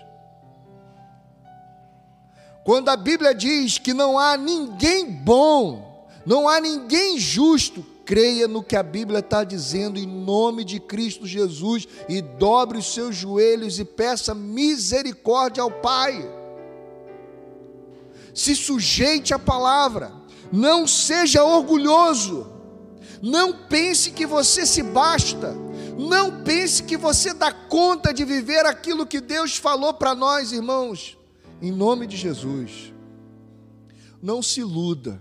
Quando 2.63 2.91
a 2.91 2.97
Bíblia 2.97 3.35
diz 3.35 3.79
que 3.79 3.93
não 3.93 4.17
há 4.17 4.37
ninguém 4.37 5.11
bom, 5.11 6.07
não 6.25 6.49
há 6.49 6.61
ninguém 6.61 7.19
justo, 7.19 7.85
creia 8.05 8.47
no 8.47 8.63
que 8.63 8.77
a 8.77 8.85
Bíblia 8.85 9.19
está 9.19 9.43
dizendo 9.43 9.99
em 9.99 10.07
nome 10.07 10.63
de 10.63 10.79
Cristo 10.79 11.27
Jesus 11.27 11.89
e 12.09 12.23
dobre 12.23 12.79
os 12.79 12.95
seus 12.95 13.17
joelhos 13.17 13.81
e 13.81 13.85
peça 13.85 14.33
misericórdia 14.33 15.65
ao 15.65 15.73
Pai. 15.73 16.36
Se 18.37 18.55
sujeite 18.55 19.33
à 19.33 19.39
palavra, 19.39 20.13
não 20.53 20.87
seja 20.87 21.43
orgulhoso, 21.43 22.47
não 23.23 23.67
pense 23.67 24.11
que 24.11 24.27
você 24.27 24.67
se 24.67 24.83
basta, 24.83 25.57
não 25.97 26.45
pense 26.45 26.83
que 26.83 26.99
você 26.99 27.33
dá 27.33 27.51
conta 27.51 28.13
de 28.13 28.27
viver 28.27 28.67
aquilo 28.67 29.07
que 29.07 29.23
Deus 29.23 29.57
falou 29.57 29.95
para 29.95 30.15
nós, 30.15 30.53
irmãos. 30.53 31.17
Em 31.63 31.73
nome 31.73 32.07
de 32.07 32.15
Jesus, 32.15 32.93
não 34.21 34.43
se 34.43 34.61
iluda, 34.61 35.19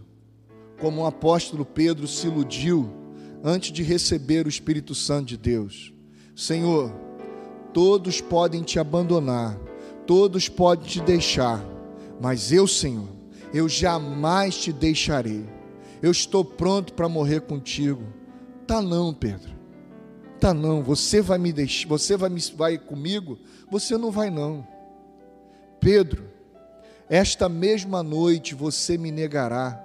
como 0.82 1.04
o 1.04 1.06
apóstolo 1.06 1.64
Pedro 1.64 2.10
se 2.10 2.28
iludiu 2.28 2.94
antes 3.42 3.72
de 3.72 3.82
receber 3.82 4.46
o 4.46 4.50
Espírito 4.50 4.94
Santo 4.94 5.28
de 5.28 5.38
Deus. 5.38 5.94
Senhor, 6.36 6.94
todos 7.74 8.20
podem 8.20 8.62
te 8.62 8.78
abandonar, 8.78 9.58
todos 10.06 10.50
podem 10.50 10.86
te 10.86 11.00
deixar, 11.00 11.64
mas 12.20 12.52
eu, 12.52 12.68
Senhor, 12.68 13.10
eu 13.54 13.68
jamais 13.70 14.56
te 14.56 14.72
deixarei. 14.72 15.46
Eu 16.02 16.12
estou 16.12 16.44
pronto 16.44 16.94
para 16.94 17.10
morrer 17.10 17.42
contigo. 17.42 18.04
Tá 18.68 18.82
não, 18.82 19.14
Pedro. 19.14 19.54
Tá 20.40 20.54
não, 20.54 20.84
você 20.84 21.22
vai 21.22 21.38
me 21.38 21.54
deixar, 21.54 21.88
você 21.88 22.18
vai 22.18 22.30
me 22.30 22.42
vai 22.56 22.78
comigo? 22.78 23.40
Você 23.72 23.98
não 23.98 24.12
vai 24.12 24.30
não. 24.30 24.68
Pedro, 25.80 26.30
esta 27.10 27.48
mesma 27.48 28.04
noite 28.04 28.54
você 28.54 28.98
me 28.98 29.12
negará. 29.12 29.82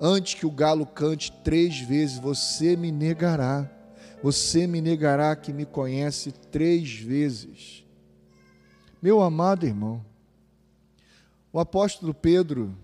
Antes 0.00 0.34
que 0.34 0.46
o 0.46 0.50
galo 0.50 0.86
cante 0.86 1.32
três 1.44 1.78
vezes, 1.80 2.18
você 2.18 2.76
me 2.76 2.90
negará. 2.90 3.70
Você 4.22 4.66
me 4.66 4.80
negará 4.80 5.34
que 5.36 5.52
me 5.52 5.64
conhece 5.64 6.32
três 6.32 6.92
vezes. 6.92 7.84
Meu 9.02 9.20
amado 9.20 9.66
irmão, 9.66 10.04
o 11.56 11.58
apóstolo 11.58 12.12
Pedro 12.12 12.76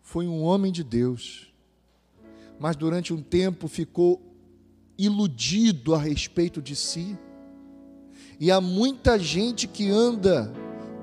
foi 0.00 0.28
um 0.28 0.44
homem 0.44 0.70
de 0.70 0.84
Deus, 0.84 1.52
mas 2.60 2.76
durante 2.76 3.12
um 3.12 3.20
tempo 3.20 3.66
ficou 3.66 4.22
iludido 4.96 5.96
a 5.96 5.98
respeito 5.98 6.62
de 6.62 6.76
si. 6.76 7.18
E 8.38 8.52
há 8.52 8.60
muita 8.60 9.18
gente 9.18 9.66
que 9.66 9.90
anda 9.90 10.52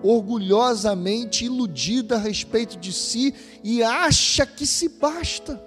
orgulhosamente 0.02 1.44
iludida 1.44 2.16
a 2.16 2.18
respeito 2.18 2.78
de 2.78 2.94
si 2.94 3.36
e 3.62 3.84
acha 3.84 4.46
que 4.46 4.66
se 4.66 4.88
basta. 4.88 5.62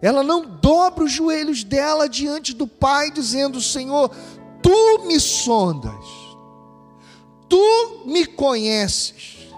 Ela 0.00 0.22
não 0.22 0.46
dobra 0.46 1.02
os 1.02 1.10
joelhos 1.10 1.64
dela 1.64 2.08
diante 2.08 2.54
do 2.54 2.68
Pai, 2.68 3.10
dizendo: 3.10 3.60
Senhor, 3.60 4.08
tu 4.62 5.04
me 5.04 5.18
sondas, 5.18 6.25
tu 7.48 8.02
me 8.06 8.26
conheces, 8.26 9.48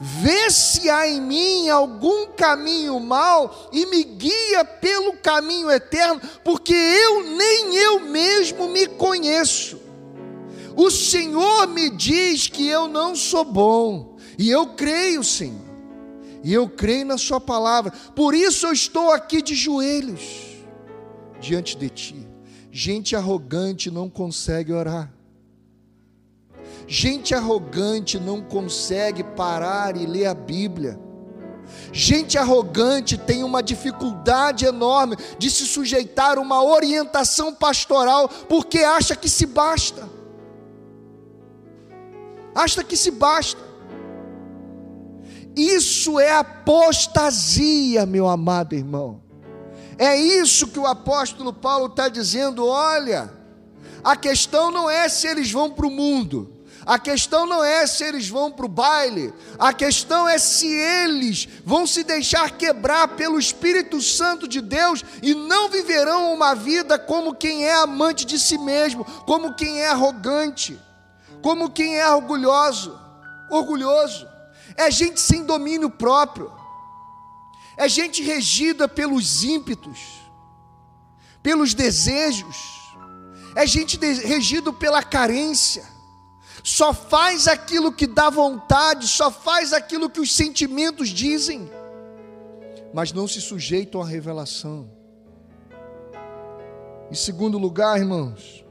vê 0.00 0.50
se 0.50 0.90
há 0.90 1.08
em 1.08 1.20
mim 1.20 1.68
algum 1.68 2.26
caminho 2.26 2.98
mau 3.00 3.68
e 3.72 3.86
me 3.86 4.04
guia 4.04 4.64
pelo 4.64 5.14
caminho 5.14 5.70
eterno, 5.70 6.20
porque 6.42 6.74
eu 6.74 7.24
nem 7.36 7.76
eu 7.76 8.00
mesmo 8.00 8.68
me 8.68 8.86
conheço. 8.86 9.80
O 10.76 10.90
Senhor 10.90 11.68
me 11.68 11.88
diz 11.88 12.48
que 12.48 12.66
eu 12.66 12.88
não 12.88 13.14
sou 13.14 13.44
bom, 13.44 14.16
e 14.36 14.50
eu 14.50 14.66
creio, 14.68 15.22
Senhor, 15.22 15.62
e 16.42 16.52
eu 16.52 16.68
creio 16.68 17.06
na 17.06 17.16
Sua 17.16 17.40
palavra, 17.40 17.92
por 18.14 18.34
isso 18.34 18.66
eu 18.66 18.72
estou 18.72 19.10
aqui 19.10 19.40
de 19.40 19.54
joelhos 19.54 20.44
diante 21.40 21.76
de 21.76 21.88
Ti. 21.88 22.28
Gente 22.70 23.14
arrogante 23.14 23.90
não 23.90 24.10
consegue 24.10 24.72
orar. 24.72 25.12
Gente 26.86 27.34
arrogante 27.34 28.18
não 28.18 28.40
consegue 28.42 29.22
parar 29.22 29.96
e 29.96 30.06
ler 30.06 30.26
a 30.26 30.34
Bíblia. 30.34 30.98
Gente 31.92 32.36
arrogante 32.36 33.16
tem 33.16 33.42
uma 33.42 33.62
dificuldade 33.62 34.66
enorme 34.66 35.16
de 35.38 35.50
se 35.50 35.66
sujeitar 35.66 36.36
a 36.36 36.40
uma 36.40 36.62
orientação 36.62 37.54
pastoral 37.54 38.28
porque 38.28 38.80
acha 38.80 39.16
que 39.16 39.28
se 39.28 39.46
basta 39.46 40.14
acha 42.54 42.84
que 42.84 42.96
se 42.96 43.10
basta. 43.10 43.60
Isso 45.56 46.18
é 46.18 46.32
apostasia, 46.36 48.06
meu 48.06 48.28
amado 48.28 48.74
irmão. 48.74 49.22
É 49.98 50.16
isso 50.16 50.68
que 50.68 50.78
o 50.78 50.86
apóstolo 50.86 51.52
Paulo 51.52 51.86
está 51.86 52.08
dizendo. 52.08 52.66
Olha, 52.66 53.32
a 54.02 54.16
questão 54.16 54.70
não 54.70 54.88
é 54.88 55.08
se 55.08 55.26
eles 55.26 55.50
vão 55.50 55.70
para 55.70 55.86
o 55.86 55.90
mundo, 55.90 56.52
a 56.86 56.98
questão 56.98 57.46
não 57.46 57.64
é 57.64 57.86
se 57.86 58.04
eles 58.04 58.28
vão 58.28 58.50
para 58.50 58.66
o 58.66 58.68
baile, 58.68 59.32
a 59.58 59.72
questão 59.72 60.28
é 60.28 60.36
se 60.38 60.66
eles 60.66 61.48
vão 61.64 61.86
se 61.86 62.04
deixar 62.04 62.50
quebrar 62.50 63.08
pelo 63.08 63.38
Espírito 63.38 64.02
Santo 64.02 64.46
de 64.46 64.60
Deus 64.60 65.02
e 65.22 65.34
não 65.34 65.70
viverão 65.70 66.32
uma 66.34 66.54
vida 66.54 66.98
como 66.98 67.34
quem 67.34 67.64
é 67.64 67.74
amante 67.74 68.26
de 68.26 68.38
si 68.38 68.58
mesmo, 68.58 69.04
como 69.24 69.54
quem 69.54 69.80
é 69.80 69.88
arrogante, 69.88 70.78
como 71.40 71.70
quem 71.70 71.96
é 71.96 72.08
orgulhoso, 72.10 72.98
orgulhoso. 73.50 74.28
É 74.76 74.90
gente 74.90 75.20
sem 75.20 75.44
domínio 75.44 75.88
próprio, 75.88 76.52
é 77.78 77.88
gente 77.88 78.22
regida 78.22 78.86
pelos 78.86 79.42
ímpetos, 79.42 79.98
pelos 81.42 81.72
desejos, 81.72 82.56
é 83.56 83.66
gente 83.66 83.96
regido 83.98 84.72
pela 84.72 85.02
carência 85.02 85.93
só 86.62 86.94
faz 86.94 87.48
aquilo 87.48 87.92
que 87.92 88.06
dá 88.06 88.30
vontade, 88.30 89.08
só 89.08 89.30
faz 89.30 89.72
aquilo 89.72 90.08
que 90.08 90.20
os 90.20 90.34
sentimentos 90.34 91.08
dizem, 91.08 91.70
mas 92.92 93.12
não 93.12 93.26
se 93.26 93.40
sujeitam 93.40 94.00
à 94.00 94.06
revelação. 94.06 94.88
Em 97.10 97.14
segundo 97.14 97.58
lugar, 97.58 97.98
irmãos, 97.98 98.64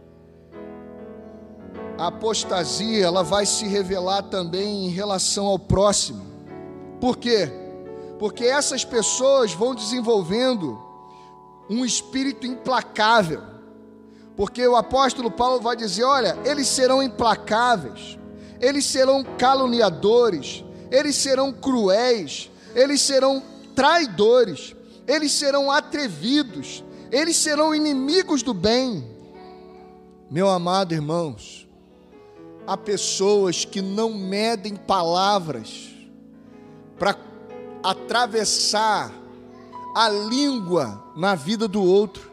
a 1.98 2.08
apostasia 2.08 3.06
ela 3.06 3.24
vai 3.24 3.46
se 3.46 3.68
revelar 3.68 4.24
também 4.24 4.88
em 4.88 4.90
relação 4.90 5.46
ao 5.46 5.60
próximo. 5.60 6.26
Por 7.00 7.18
quê? 7.18 7.50
Porque 8.18 8.46
essas 8.46 8.84
pessoas 8.84 9.54
vão 9.54 9.76
desenvolvendo 9.76 10.82
um 11.70 11.86
espírito 11.86 12.48
implacável 12.48 13.53
porque 14.36 14.68
o 14.68 14.76
apóstolo 14.76 15.30
Paulo 15.30 15.62
vai 15.62 15.76
dizer: 15.76 16.04
olha, 16.04 16.38
eles 16.46 16.68
serão 16.68 17.02
implacáveis, 17.02 18.18
eles 18.60 18.86
serão 18.86 19.24
caluniadores, 19.24 20.64
eles 20.90 21.16
serão 21.16 21.52
cruéis, 21.52 22.50
eles 22.76 23.02
serão 23.02 23.44
traidores, 23.76 24.76
eles 25.08 25.32
serão 25.32 25.72
atrevidos, 25.72 26.84
eles 27.12 27.38
serão 27.38 27.76
inimigos 27.76 28.42
do 28.42 28.54
bem. 28.54 29.12
Meu 30.30 30.50
amado 30.50 30.94
irmãos, 30.94 31.68
há 32.66 32.76
pessoas 32.76 33.66
que 33.66 33.82
não 33.82 34.14
medem 34.14 34.76
palavras 34.76 35.94
para 36.98 37.16
atravessar 37.84 39.12
a 39.96 40.10
língua 40.10 41.04
na 41.16 41.36
vida 41.36 41.68
do 41.68 41.84
outro 41.84 42.33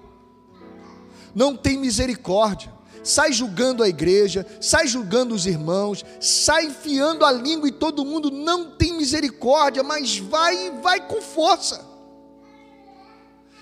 não 1.35 1.57
tem 1.57 1.79
misericórdia. 1.79 2.73
Sai 3.03 3.33
julgando 3.33 3.83
a 3.83 3.89
igreja, 3.89 4.47
sai 4.61 4.87
julgando 4.87 5.35
os 5.35 5.47
irmãos, 5.47 6.05
sai 6.21 6.67
enfiando 6.67 7.25
a 7.25 7.33
língua 7.33 7.69
e 7.69 7.73
todo 7.73 8.05
mundo 8.05 8.31
não 8.31 8.73
tem 8.73 8.95
misericórdia, 8.95 9.83
mas 9.83 10.19
vai 10.19 10.67
e 10.67 10.71
vai 10.83 11.07
com 11.07 11.23
força. 11.23 11.89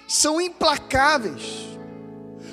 São 0.08 0.40
implacáveis. 0.40 1.68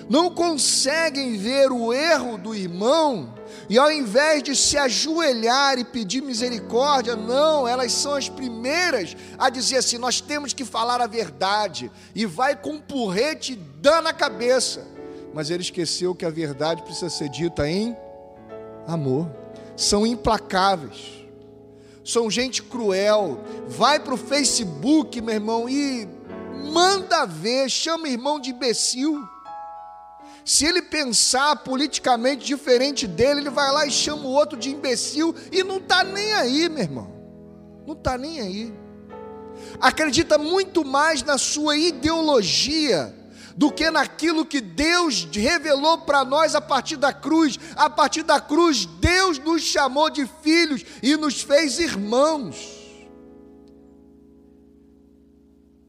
Não 0.08 0.30
conseguem 0.30 1.36
ver 1.36 1.72
o 1.72 1.92
erro 1.92 2.38
do 2.38 2.54
irmão 2.54 3.34
e 3.68 3.80
ao 3.80 3.92
invés 3.92 4.44
de 4.44 4.56
se 4.56 4.78
ajoelhar 4.78 5.80
e 5.80 5.84
pedir 5.84 6.22
misericórdia, 6.22 7.16
não, 7.16 7.68
elas 7.68 7.92
são 7.92 8.14
as 8.14 8.30
primeiras 8.30 9.16
a 9.38 9.50
dizer 9.50 9.78
assim: 9.78 9.98
nós 9.98 10.22
temos 10.22 10.54
que 10.54 10.64
falar 10.64 11.02
a 11.02 11.08
verdade, 11.08 11.92
e 12.14 12.26
vai 12.26 12.56
com 12.56 12.74
um 12.74 12.82
porrete 12.82 13.56
dando 13.56 14.04
na 14.04 14.14
cabeça 14.14 14.95
mas 15.36 15.50
ele 15.50 15.62
esqueceu 15.62 16.16
que 16.16 16.26
a 16.26 16.30
verdade 16.30 16.82
precisa 16.82 17.10
ser 17.10 17.28
dita 17.28 17.70
em 17.70 17.94
amor. 18.88 19.30
São 19.76 20.08
implacáveis, 20.08 21.28
são 22.06 22.32
gente 22.32 22.64
cruel. 22.64 23.44
Vai 23.68 24.00
para 24.00 24.14
o 24.14 24.18
Facebook, 24.18 25.20
meu 25.20 25.36
irmão, 25.36 25.68
e 25.68 26.08
manda 26.72 27.26
ver, 27.26 27.70
chama 27.70 28.08
irmão 28.08 28.40
de 28.40 28.52
imbecil. 28.52 29.28
Se 30.46 30.66
ele 30.66 30.82
pensar 30.82 31.54
politicamente 31.58 32.46
diferente 32.46 33.06
dele, 33.06 33.42
ele 33.42 33.50
vai 33.50 33.70
lá 33.74 33.86
e 33.86 33.92
chama 33.92 34.24
o 34.24 34.32
outro 34.32 34.58
de 34.58 34.70
imbecil 34.70 35.36
e 35.52 35.64
não 35.64 35.78
está 35.78 36.02
nem 36.02 36.32
aí, 36.32 36.70
meu 36.70 36.82
irmão. 36.82 37.12
Não 37.86 37.94
está 37.94 38.18
nem 38.18 38.40
aí. 38.40 38.74
Acredita 39.82 40.38
muito 40.38 40.86
mais 40.86 41.22
na 41.24 41.38
sua 41.38 41.76
ideologia 41.76 43.14
do 43.56 43.72
que 43.72 43.90
naquilo 43.90 44.46
que 44.46 44.60
Deus 44.60 45.28
revelou 45.32 46.00
para 46.00 46.26
nós 46.26 46.56
a 46.56 46.62
partir 46.62 46.98
da 46.98 47.14
cruz. 47.14 47.58
A 47.76 47.90
partir 47.90 48.24
da 48.24 48.40
cruz, 48.40 48.86
Deus 48.86 49.40
nos 49.40 49.62
chamou 49.62 50.10
de 50.10 50.26
filhos 50.26 50.84
e 51.02 51.16
nos 51.16 51.42
fez 51.42 51.80
irmãos. 51.80 52.76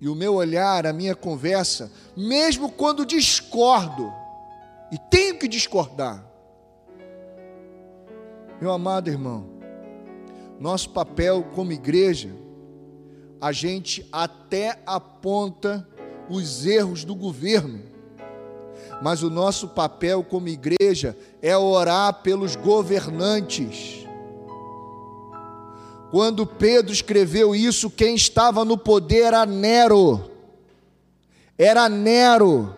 E 0.00 0.08
o 0.08 0.14
meu 0.14 0.34
olhar, 0.34 0.86
a 0.86 0.92
minha 0.92 1.14
conversa, 1.16 1.90
mesmo 2.16 2.70
quando 2.70 3.04
discordo, 3.04 4.12
e 4.92 4.98
tenho 5.10 5.38
que 5.38 5.48
discordar, 5.48 6.24
meu 8.60 8.70
amado 8.70 9.08
irmão, 9.08 9.50
nosso 10.60 10.90
papel 10.90 11.42
como 11.54 11.72
igreja, 11.72 12.30
a 13.40 13.52
gente 13.52 14.06
até 14.12 14.80
aponta 14.86 15.86
os 16.28 16.66
erros 16.66 17.04
do 17.04 17.14
governo. 17.14 17.80
Mas 19.02 19.22
o 19.22 19.30
nosso 19.30 19.68
papel 19.68 20.24
como 20.24 20.48
igreja 20.48 21.16
é 21.42 21.56
orar 21.56 22.22
pelos 22.22 22.56
governantes. 22.56 24.06
Quando 26.10 26.46
Pedro 26.46 26.92
escreveu 26.92 27.54
isso, 27.54 27.90
quem 27.90 28.14
estava 28.14 28.64
no 28.64 28.78
poder 28.78 29.24
era 29.24 29.44
Nero. 29.44 30.30
Era 31.58 31.88
Nero. 31.88 32.74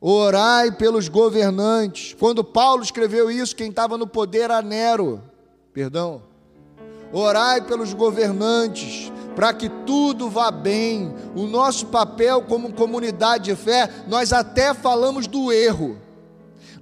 Orai 0.00 0.72
pelos 0.72 1.08
governantes. 1.08 2.14
Quando 2.18 2.44
Paulo 2.44 2.82
escreveu 2.82 3.30
isso, 3.30 3.56
quem 3.56 3.70
estava 3.70 3.96
no 3.96 4.06
poder 4.06 4.42
era 4.42 4.60
Nero. 4.60 5.22
Perdão. 5.72 6.22
Orai 7.12 7.62
pelos 7.62 7.94
governantes 7.94 9.10
para 9.34 9.52
que 9.52 9.68
tudo 9.68 10.30
vá 10.30 10.50
bem. 10.50 11.14
O 11.34 11.46
nosso 11.46 11.86
papel 11.86 12.42
como 12.42 12.72
comunidade 12.72 13.44
de 13.44 13.56
fé, 13.56 13.88
nós 14.06 14.32
até 14.32 14.72
falamos 14.72 15.26
do 15.26 15.52
erro. 15.52 15.98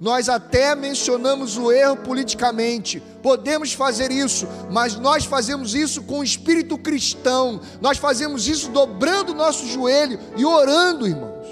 Nós 0.03 0.27
até 0.27 0.75
mencionamos 0.75 1.57
o 1.57 1.71
erro 1.71 1.95
politicamente, 1.95 3.01
podemos 3.21 3.71
fazer 3.71 4.11
isso, 4.11 4.45
mas 4.69 4.97
nós 4.97 5.23
fazemos 5.23 5.73
isso 5.73 6.03
com 6.03 6.19
o 6.19 6.23
espírito 6.23 6.77
cristão, 6.77 7.61
nós 7.79 7.97
fazemos 7.97 8.45
isso 8.45 8.69
dobrando 8.69 9.31
o 9.31 9.35
nosso 9.35 9.65
joelho 9.65 10.19
e 10.35 10.45
orando, 10.45 11.07
irmãos. 11.07 11.47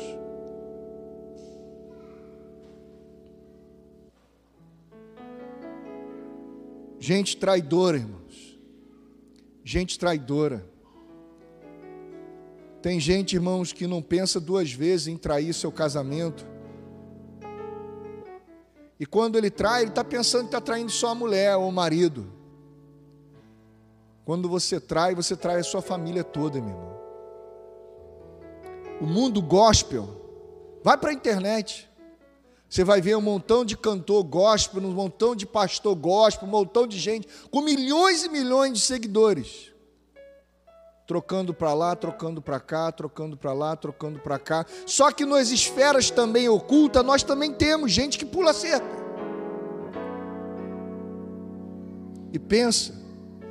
Gente 6.99 7.37
traidora, 7.37 7.97
irmãos, 7.97 8.59
gente 9.63 9.97
traidora. 9.97 10.70
Tem 12.81 12.99
gente, 12.99 13.35
irmãos, 13.35 13.71
que 13.71 13.85
não 13.85 14.01
pensa 14.01 14.39
duas 14.39 14.71
vezes 14.71 15.07
em 15.07 15.15
trair 15.15 15.53
seu 15.53 15.71
casamento. 15.71 16.45
E 18.99 19.05
quando 19.05 19.37
ele 19.37 19.51
trai, 19.51 19.83
ele 19.83 19.89
está 19.91 20.03
pensando 20.03 20.41
que 20.41 20.47
está 20.47 20.61
traindo 20.61 20.91
só 20.91 21.09
a 21.09 21.15
mulher 21.15 21.55
ou 21.55 21.69
o 21.69 21.71
marido. 21.71 22.31
Quando 24.25 24.49
você 24.49 24.79
trai, 24.79 25.13
você 25.13 25.35
trai 25.35 25.59
a 25.59 25.63
sua 25.63 25.81
família 25.81 26.23
toda, 26.23 26.59
meu 26.59 26.69
irmão. 26.69 26.91
O 28.99 29.05
mundo 29.05 29.41
gospel, 29.41 30.09
vai 30.83 30.97
para 30.97 31.11
a 31.11 31.13
internet. 31.13 31.87
Você 32.67 32.83
vai 32.83 33.01
ver 33.01 33.15
um 33.15 33.21
montão 33.21 33.63
de 33.63 33.77
cantor 33.77 34.23
gospel, 34.23 34.81
um 34.81 34.91
montão 34.91 35.35
de 35.35 35.45
pastor 35.45 35.95
gospel, 35.95 36.47
um 36.47 36.51
montão 36.51 36.87
de 36.87 36.97
gente 36.97 37.27
com 37.51 37.61
milhões 37.61 38.23
e 38.23 38.29
milhões 38.29 38.73
de 38.73 38.79
seguidores 38.79 39.70
trocando 41.11 41.53
para 41.53 41.73
lá, 41.73 41.93
trocando 41.93 42.41
para 42.41 42.57
cá, 42.57 42.89
trocando 42.89 43.35
para 43.35 43.51
lá, 43.51 43.75
trocando 43.75 44.17
para 44.17 44.39
cá. 44.39 44.65
Só 44.85 45.11
que 45.11 45.25
nas 45.25 45.49
esferas 45.51 46.09
também 46.09 46.47
ocultas, 46.47 47.03
nós 47.03 47.21
também 47.21 47.51
temos 47.53 47.91
gente 47.91 48.17
que 48.17 48.25
pula 48.25 48.53
cerca. 48.53 48.87
E 52.31 52.39
pensa 52.39 52.93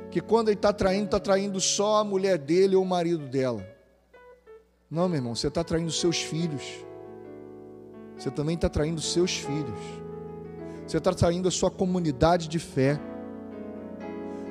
que 0.09 0.19
quando 0.19 0.47
ele 0.47 0.57
está 0.57 0.73
traindo, 0.73 1.05
está 1.05 1.19
traindo 1.19 1.61
só 1.61 1.97
a 1.97 2.03
mulher 2.03 2.39
dele 2.39 2.75
ou 2.75 2.81
o 2.81 2.85
marido 2.85 3.27
dela. 3.27 3.63
Não, 4.89 5.07
meu 5.07 5.17
irmão, 5.17 5.35
você 5.35 5.47
está 5.47 5.63
traindo 5.63 5.91
seus 5.91 6.19
filhos. 6.19 6.63
Você 8.17 8.31
também 8.31 8.55
está 8.55 8.69
traindo 8.69 8.99
seus 8.99 9.37
filhos. 9.37 9.79
Você 10.87 10.97
está 10.97 11.13
traindo 11.13 11.47
a 11.47 11.51
sua 11.51 11.69
comunidade 11.69 12.47
de 12.47 12.57
fé. 12.57 12.99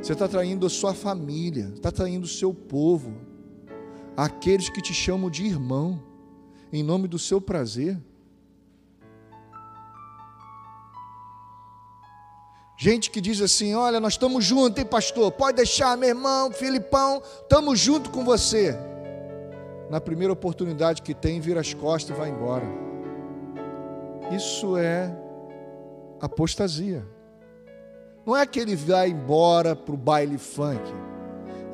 Você 0.03 0.15
está 0.15 0.27
traindo 0.27 0.67
a 0.67 0.71
sua 0.71 0.95
família, 0.95 1.73
está 1.75 1.93
traindo 1.93 2.25
o 2.25 2.29
seu 2.29 2.55
povo, 2.55 3.15
aqueles 4.17 4.71
que 4.71 4.81
te 4.81 4.95
chamam 4.95 5.31
de 5.31 5.45
irmão. 5.45 6.03
em 6.73 6.85
nome 6.85 7.09
do 7.09 7.19
seu 7.19 7.41
prazer. 7.41 7.99
Gente 12.79 13.11
que 13.11 13.21
diz 13.21 13.41
assim: 13.43 13.75
Olha, 13.75 13.99
nós 13.99 14.13
estamos 14.13 14.45
juntos, 14.45 14.79
hein, 14.79 14.89
pastor? 14.89 15.33
Pode 15.33 15.57
deixar, 15.57 15.97
meu 15.99 16.09
irmão, 16.09 16.53
Filipão, 16.53 17.21
estamos 17.43 17.79
junto 17.79 18.09
com 18.09 18.25
você. 18.25 18.75
Na 19.91 20.01
primeira 20.01 20.33
oportunidade 20.33 21.03
que 21.03 21.13
tem, 21.13 21.41
vira 21.41 21.61
as 21.61 21.75
costas 21.75 22.17
e 22.17 22.19
vai 22.19 22.31
embora. 22.31 22.65
Isso 24.31 24.77
é 24.77 25.13
apostasia. 26.21 27.05
Não 28.27 28.37
é 28.37 28.47
que 28.47 28.61
ele 28.61 28.77
vai 28.77 29.11
embora 29.11 29.75
para 29.75 29.95
o 29.95 29.99
baile 29.99 30.39
funk. 30.39 30.83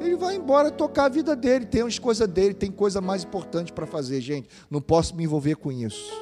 Ele 0.00 0.16
vai 0.16 0.36
embora 0.36 0.70
tocar 0.70 1.06
a 1.06 1.08
vida 1.08 1.34
dele, 1.34 1.66
tem 1.66 1.82
as 1.82 1.98
coisas 1.98 2.28
dele, 2.28 2.54
tem 2.54 2.70
coisa 2.70 3.00
mais 3.00 3.24
importante 3.24 3.72
para 3.72 3.86
fazer, 3.86 4.20
gente. 4.20 4.48
Não 4.70 4.80
posso 4.80 5.16
me 5.16 5.24
envolver 5.24 5.56
com 5.56 5.72
isso. 5.72 6.12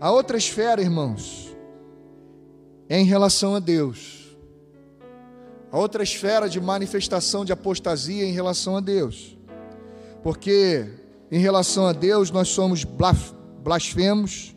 A 0.00 0.10
outra 0.10 0.36
esfera, 0.36 0.82
irmãos, 0.82 1.56
é 2.88 2.98
em 2.98 3.04
relação 3.04 3.54
a 3.54 3.58
Deus. 3.58 4.36
A 5.72 5.78
outra 5.78 6.02
esfera 6.02 6.48
de 6.48 6.60
manifestação 6.60 7.44
de 7.44 7.52
apostasia 7.52 8.22
é 8.22 8.28
em 8.28 8.32
relação 8.32 8.76
a 8.76 8.80
Deus. 8.80 9.36
Porque 10.22 10.88
em 11.32 11.38
relação 11.38 11.86
a 11.86 11.92
Deus 11.92 12.30
nós 12.30 12.48
somos 12.48 12.84
blasfemos, 13.62 14.54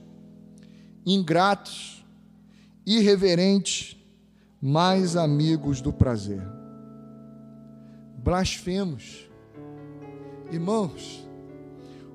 ingratos, 1.05 1.96
irreverentes, 2.88 3.97
mais 4.61 5.17
amigos 5.17 5.81
do 5.81 5.91
prazer. 5.91 6.41
Blasfemos. 8.17 9.29
Irmãos, 10.49 11.27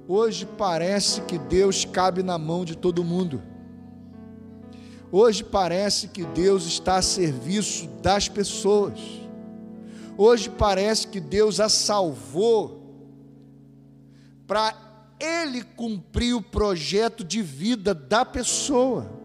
hoje 0.08 0.46
parece 0.46 1.20
que 1.20 1.38
Deus 1.38 1.84
cabe 1.84 2.22
na 2.22 2.38
mão 2.38 2.64
de 2.64 2.74
todo 2.74 3.04
mundo. 3.04 3.42
Hoje 5.10 5.44
parece 5.44 6.08
que 6.08 6.24
Deus 6.24 6.64
está 6.64 6.96
a 6.96 7.02
serviço 7.02 7.86
das 8.02 8.26
pessoas. 8.26 8.98
Hoje 10.16 10.48
parece 10.48 11.06
que 11.06 11.20
Deus 11.20 11.60
a 11.60 11.68
salvou 11.68 12.80
para 14.46 14.74
ele 15.20 15.62
cumprir 15.62 16.32
o 16.34 16.40
projeto 16.40 17.22
de 17.22 17.42
vida 17.42 17.92
da 17.92 18.24
pessoa 18.24 19.21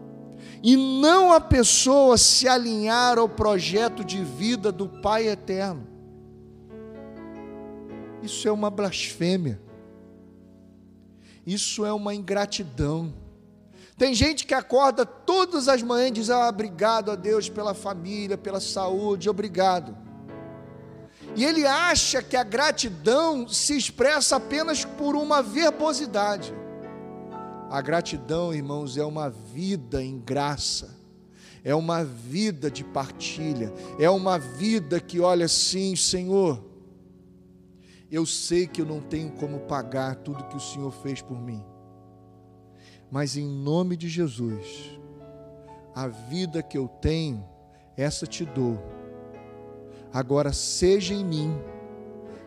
e 0.62 0.76
não 0.76 1.32
a 1.32 1.40
pessoa 1.40 2.18
se 2.18 2.48
alinhar 2.48 3.18
ao 3.18 3.28
projeto 3.28 4.04
de 4.04 4.22
vida 4.22 4.72
do 4.72 4.88
Pai 4.88 5.28
eterno. 5.28 5.86
Isso 8.22 8.48
é 8.48 8.52
uma 8.52 8.70
blasfêmia. 8.70 9.60
Isso 11.46 11.86
é 11.86 11.92
uma 11.92 12.14
ingratidão. 12.14 13.14
Tem 13.96 14.14
gente 14.14 14.46
que 14.46 14.54
acorda 14.54 15.06
todas 15.06 15.68
as 15.68 15.82
manhãs 15.82 16.10
e 16.10 16.12
diz: 16.12 16.30
Ah, 16.30 16.48
obrigado 16.48 17.10
a 17.10 17.16
Deus 17.16 17.48
pela 17.48 17.74
família, 17.74 18.36
pela 18.36 18.60
saúde, 18.60 19.30
obrigado. 19.30 19.96
E 21.34 21.44
ele 21.44 21.66
acha 21.66 22.22
que 22.22 22.36
a 22.36 22.42
gratidão 22.42 23.48
se 23.48 23.76
expressa 23.76 24.36
apenas 24.36 24.84
por 24.84 25.14
uma 25.14 25.42
verbosidade. 25.42 26.52
A 27.70 27.82
gratidão, 27.82 28.54
irmãos, 28.54 28.96
é 28.96 29.04
uma 29.04 29.28
vida 29.28 30.02
em 30.02 30.18
graça, 30.18 30.96
é 31.62 31.74
uma 31.74 32.02
vida 32.02 32.70
de 32.70 32.82
partilha, 32.82 33.72
é 33.98 34.08
uma 34.08 34.38
vida 34.38 35.00
que 35.00 35.20
olha 35.20 35.44
assim, 35.44 35.94
Senhor, 35.94 36.64
eu 38.10 38.24
sei 38.24 38.66
que 38.66 38.80
eu 38.80 38.86
não 38.86 39.00
tenho 39.00 39.30
como 39.32 39.60
pagar 39.60 40.16
tudo 40.16 40.44
que 40.44 40.56
o 40.56 40.60
Senhor 40.60 40.90
fez 40.90 41.20
por 41.20 41.38
mim. 41.38 41.62
Mas 43.10 43.36
em 43.36 43.46
nome 43.46 43.96
de 43.96 44.08
Jesus, 44.08 44.98
a 45.94 46.08
vida 46.08 46.62
que 46.62 46.78
eu 46.78 46.88
tenho, 46.88 47.44
essa 47.96 48.26
te 48.26 48.44
dou. 48.46 48.78
Agora 50.12 50.52
seja 50.54 51.12
em 51.12 51.24
mim, 51.24 51.54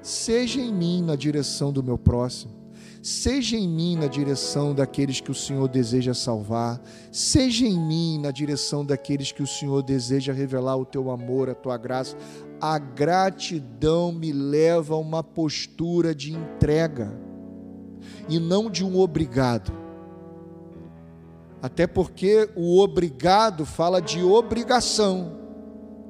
seja 0.01 0.59
em 0.59 0.73
mim 0.73 1.03
na 1.03 1.15
direção 1.15 1.71
do 1.71 1.83
meu 1.83 1.97
próximo, 1.97 2.60
seja 3.01 3.57
em 3.57 3.67
mim 3.67 3.95
na 3.95 4.07
direção 4.07 4.75
daqueles 4.75 5.19
que 5.19 5.31
o 5.31 5.35
Senhor 5.35 5.67
deseja 5.67 6.13
salvar, 6.13 6.79
seja 7.11 7.65
em 7.65 7.79
mim 7.79 8.19
na 8.19 8.29
direção 8.29 8.85
daqueles 8.85 9.31
que 9.31 9.41
o 9.41 9.47
Senhor 9.47 9.81
deseja 9.81 10.31
revelar 10.31 10.77
o 10.77 10.85
teu 10.85 11.09
amor, 11.09 11.49
a 11.49 11.55
tua 11.55 11.77
graça. 11.77 12.15
A 12.59 12.77
gratidão 12.77 14.11
me 14.11 14.31
leva 14.31 14.93
a 14.93 14.99
uma 14.99 15.23
postura 15.23 16.13
de 16.13 16.31
entrega 16.31 17.11
e 18.29 18.39
não 18.39 18.69
de 18.69 18.85
um 18.85 18.99
obrigado. 18.99 19.71
Até 21.61 21.87
porque 21.87 22.49
o 22.55 22.79
obrigado 22.79 23.65
fala 23.65 23.99
de 23.99 24.23
obrigação. 24.23 25.39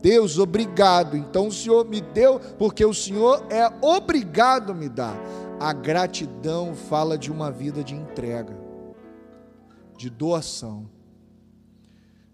Deus, 0.01 0.39
obrigado. 0.39 1.15
Então 1.15 1.47
o 1.47 1.51
Senhor 1.51 1.85
me 1.87 2.01
deu, 2.01 2.39
porque 2.57 2.83
o 2.83 2.93
Senhor 2.93 3.45
é 3.49 3.69
obrigado 3.81 4.71
a 4.71 4.75
me 4.75 4.89
dar. 4.89 5.15
A 5.61 5.73
gratidão 5.73 6.73
fala 6.73 7.19
de 7.19 7.31
uma 7.31 7.51
vida 7.51 7.83
de 7.83 7.93
entrega, 7.93 8.57
de 9.95 10.09
doação. 10.09 10.89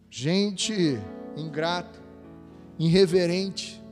Gente 0.09 0.97
ingrata, 1.36 2.01
irreverente, 2.80 3.84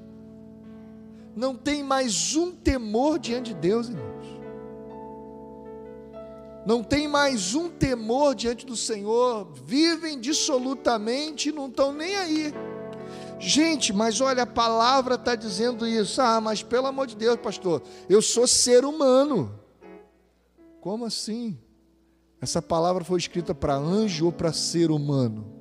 não 1.36 1.53
tem 1.53 1.83
mais 1.83 2.33
um 2.38 2.55
temor 2.55 3.19
diante 3.19 3.53
de 3.53 3.59
Deus, 3.59 3.89
irmãos 3.89 4.36
não 6.65 6.83
tem 6.83 7.07
mais 7.07 7.53
um 7.53 7.69
temor 7.69 8.33
diante 8.33 8.65
do 8.65 8.75
Senhor, 8.75 9.47
vivem 9.65 10.19
dissolutamente 10.19 11.49
e 11.49 11.51
não 11.51 11.67
estão 11.67 11.93
nem 11.93 12.15
aí. 12.15 12.53
Gente, 13.39 13.91
mas 13.91 14.21
olha, 14.21 14.43
a 14.43 14.47
palavra 14.47 15.15
está 15.15 15.36
dizendo 15.36 15.86
isso. 15.86 16.21
Ah, 16.21 16.39
mas 16.39 16.63
pelo 16.63 16.88
amor 16.88 17.07
de 17.07 17.15
Deus, 17.15 17.38
pastor, 17.38 17.81
eu 18.09 18.21
sou 18.21 18.47
ser 18.47 18.86
humano. 18.86 19.59
Como 20.79 21.05
assim? 21.05 21.57
Essa 22.41 22.61
palavra 22.61 23.03
foi 23.03 23.19
escrita 23.19 23.53
para 23.53 23.75
anjo 23.75 24.25
ou 24.25 24.31
para 24.31 24.53
ser 24.53 24.91
humano? 24.91 25.51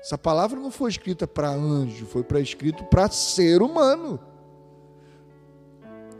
Essa 0.00 0.18
palavra 0.18 0.58
não 0.58 0.70
foi 0.70 0.90
escrita 0.90 1.28
para 1.28 1.48
anjo, 1.48 2.06
foi 2.06 2.24
para 2.24 2.40
escrito 2.40 2.84
para 2.84 3.08
ser 3.08 3.62
humano. 3.62 4.18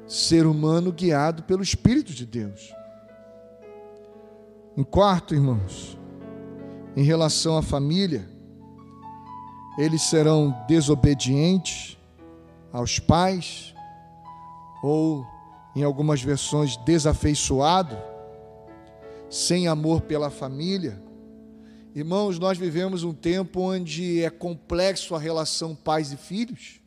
Ser 0.07 0.47
humano 0.47 0.93
guiado 0.93 1.43
pelo 1.43 1.63
Espírito 1.63 2.13
de 2.13 2.25
Deus. 2.25 2.73
Em 4.77 4.85
quarto, 4.85 5.35
irmãos, 5.35 5.99
em 6.97 7.03
relação 7.03 7.59
à 7.59 7.63
família, 7.63 8.29
eles 9.79 10.03
serão 10.03 10.55
desobedientes 10.69 11.97
aos 12.73 12.99
pais, 12.99 13.75
ou, 14.83 15.27
em 15.75 15.83
algumas 15.83 16.23
versões, 16.23 16.77
desafeiçoado, 16.79 17.97
sem 19.31 19.67
amor 19.69 20.03
pela 20.03 20.31
família. 20.31 21.03
Irmãos, 21.95 22.39
nós 22.39 22.59
vivemos 22.59 23.03
um 23.05 23.13
tempo 23.13 23.61
onde 23.61 24.23
é 24.23 24.31
complexo 24.31 25.15
a 25.15 25.19
relação 25.19 25.75
pais 25.75 26.13
e 26.13 26.17
filhos, 26.17 26.81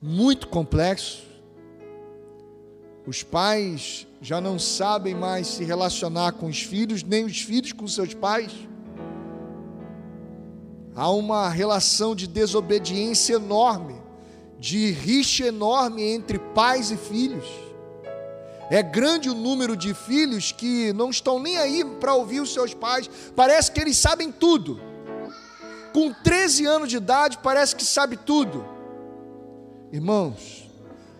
muito 0.00 0.48
complexo. 0.48 1.26
Os 3.06 3.22
pais 3.22 4.06
já 4.20 4.40
não 4.40 4.58
sabem 4.58 5.14
mais 5.14 5.46
se 5.46 5.64
relacionar 5.64 6.32
com 6.32 6.46
os 6.46 6.62
filhos, 6.62 7.02
nem 7.02 7.24
os 7.24 7.40
filhos 7.40 7.72
com 7.72 7.88
seus 7.88 8.12
pais. 8.12 8.52
Há 10.98 11.08
uma 11.10 11.48
relação 11.48 12.12
de 12.12 12.26
desobediência 12.26 13.34
enorme, 13.34 13.94
de 14.58 14.90
rixa 14.90 15.46
enorme 15.46 16.02
entre 16.02 16.40
pais 16.40 16.90
e 16.90 16.96
filhos. 16.96 17.46
É 18.68 18.82
grande 18.82 19.30
o 19.30 19.34
número 19.34 19.76
de 19.76 19.94
filhos 19.94 20.50
que 20.50 20.92
não 20.94 21.10
estão 21.10 21.38
nem 21.38 21.56
aí 21.56 21.84
para 21.84 22.16
ouvir 22.16 22.40
os 22.40 22.52
seus 22.52 22.74
pais, 22.74 23.08
parece 23.36 23.70
que 23.70 23.80
eles 23.80 23.96
sabem 23.96 24.32
tudo. 24.32 24.80
Com 25.94 26.12
13 26.12 26.66
anos 26.66 26.88
de 26.88 26.96
idade, 26.96 27.38
parece 27.40 27.76
que 27.76 27.84
sabe 27.84 28.16
tudo. 28.16 28.66
Irmãos, 29.92 30.68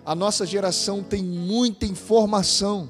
a 0.04 0.12
nossa 0.12 0.44
geração 0.44 1.04
tem 1.04 1.22
muita 1.22 1.86
informação. 1.86 2.88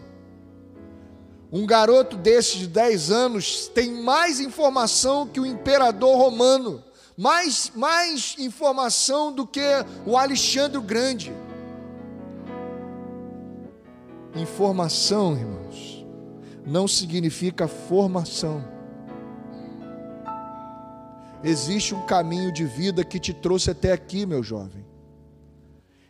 Um 1.50 1.64
garoto 1.64 2.16
desses 2.16 2.56
de 2.56 2.66
10 2.66 3.10
anos 3.10 3.68
tem 3.68 3.90
mais 4.02 4.38
informação 4.38 5.26
que 5.26 5.40
o 5.40 5.46
imperador 5.46 6.18
romano, 6.18 6.82
mais, 7.16 7.72
mais 7.74 8.36
informação 8.38 9.32
do 9.32 9.46
que 9.46 9.62
o 10.04 10.16
Alexandre 10.16 10.76
o 10.76 10.82
Grande. 10.82 11.32
Informação, 14.36 15.36
irmãos, 15.36 16.06
não 16.66 16.86
significa 16.86 17.66
formação. 17.66 18.62
Existe 21.42 21.94
um 21.94 22.04
caminho 22.04 22.52
de 22.52 22.64
vida 22.64 23.02
que 23.04 23.18
te 23.18 23.32
trouxe 23.32 23.70
até 23.70 23.92
aqui, 23.92 24.26
meu 24.26 24.42
jovem. 24.42 24.84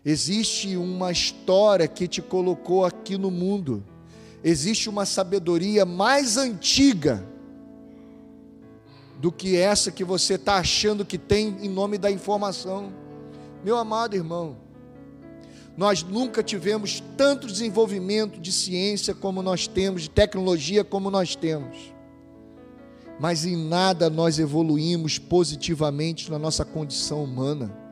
Existe 0.05 0.77
uma 0.77 1.13
história 1.13 1.87
que 1.87 2.09
te 2.09 2.21
colocou 2.21 2.85
aqui 2.85 3.17
no 3.17 3.31
mundo. 3.31 3.85
Existe 4.49 4.89
uma 4.89 5.05
sabedoria 5.05 5.85
mais 5.85 6.39
antiga 6.39 7.23
do 9.21 9.31
que 9.31 9.57
essa 9.57 9.91
que 9.91 10.03
você 10.03 10.35
está 10.35 10.57
achando 10.57 11.05
que 11.05 11.19
tem 11.19 11.59
em 11.61 11.69
nome 11.69 11.99
da 11.99 12.11
informação. 12.11 12.91
Meu 13.63 13.77
amado 13.77 14.17
irmão, 14.17 14.57
nós 15.77 16.03
nunca 16.03 16.43
tivemos 16.43 17.03
tanto 17.15 17.47
desenvolvimento 17.47 18.41
de 18.41 18.51
ciência 18.51 19.15
como 19.15 19.43
nós 19.43 19.67
temos, 19.67 20.03
de 20.03 20.11
tecnologia 20.11 20.83
como 20.83 21.11
nós 21.11 21.37
temos. 21.37 21.77
Mas 23.21 23.45
em 23.45 23.55
nada 23.55 24.09
nós 24.09 24.39
evoluímos 24.39 25.19
positivamente 25.19 26.31
na 26.31 26.39
nossa 26.39 26.65
condição 26.65 27.23
humana 27.23 27.87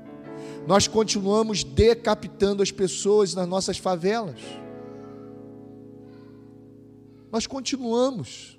nós 0.66 0.88
continuamos 0.88 1.62
decapitando 1.62 2.61
as 2.61 2.72
pessoas 2.72 3.34
nas 3.34 3.46
nossas 3.46 3.78
favelas. 3.78 4.40
Nós 7.37 7.47
continuamos. 7.47 8.59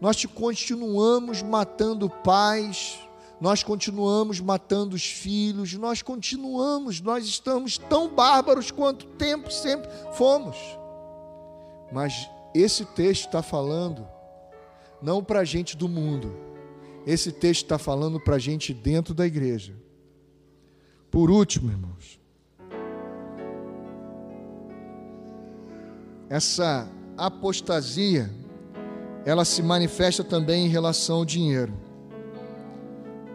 Nós 0.00 0.24
continuamos 0.24 1.42
matando 1.42 2.08
pais, 2.08 2.98
nós 3.38 3.62
continuamos 3.62 4.40
matando 4.40 4.96
os 4.96 5.04
filhos, 5.04 5.74
nós 5.74 6.00
continuamos, 6.00 7.02
nós 7.02 7.26
estamos 7.26 7.76
tão 7.76 8.08
bárbaros 8.08 8.70
quanto 8.70 9.04
tempo 9.04 9.50
sempre 9.50 9.90
fomos. 10.14 10.56
Mas 11.92 12.30
esse 12.54 12.86
texto 12.86 13.26
está 13.26 13.42
falando 13.42 14.08
não 15.02 15.22
para 15.22 15.40
a 15.40 15.44
gente 15.44 15.76
do 15.76 15.86
mundo, 15.86 16.34
esse 17.04 17.30
texto 17.30 17.64
está 17.64 17.76
falando 17.76 18.18
para 18.18 18.36
a 18.36 18.38
gente 18.38 18.72
dentro 18.72 19.12
da 19.12 19.26
igreja. 19.26 19.76
Por 21.10 21.30
último, 21.30 21.70
irmãos, 21.70 22.18
essa 26.30 26.90
apostasia, 27.18 28.30
ela 29.26 29.44
se 29.44 29.60
manifesta 29.60 30.22
também 30.22 30.66
em 30.66 30.68
relação 30.68 31.16
ao 31.16 31.24
dinheiro. 31.24 31.74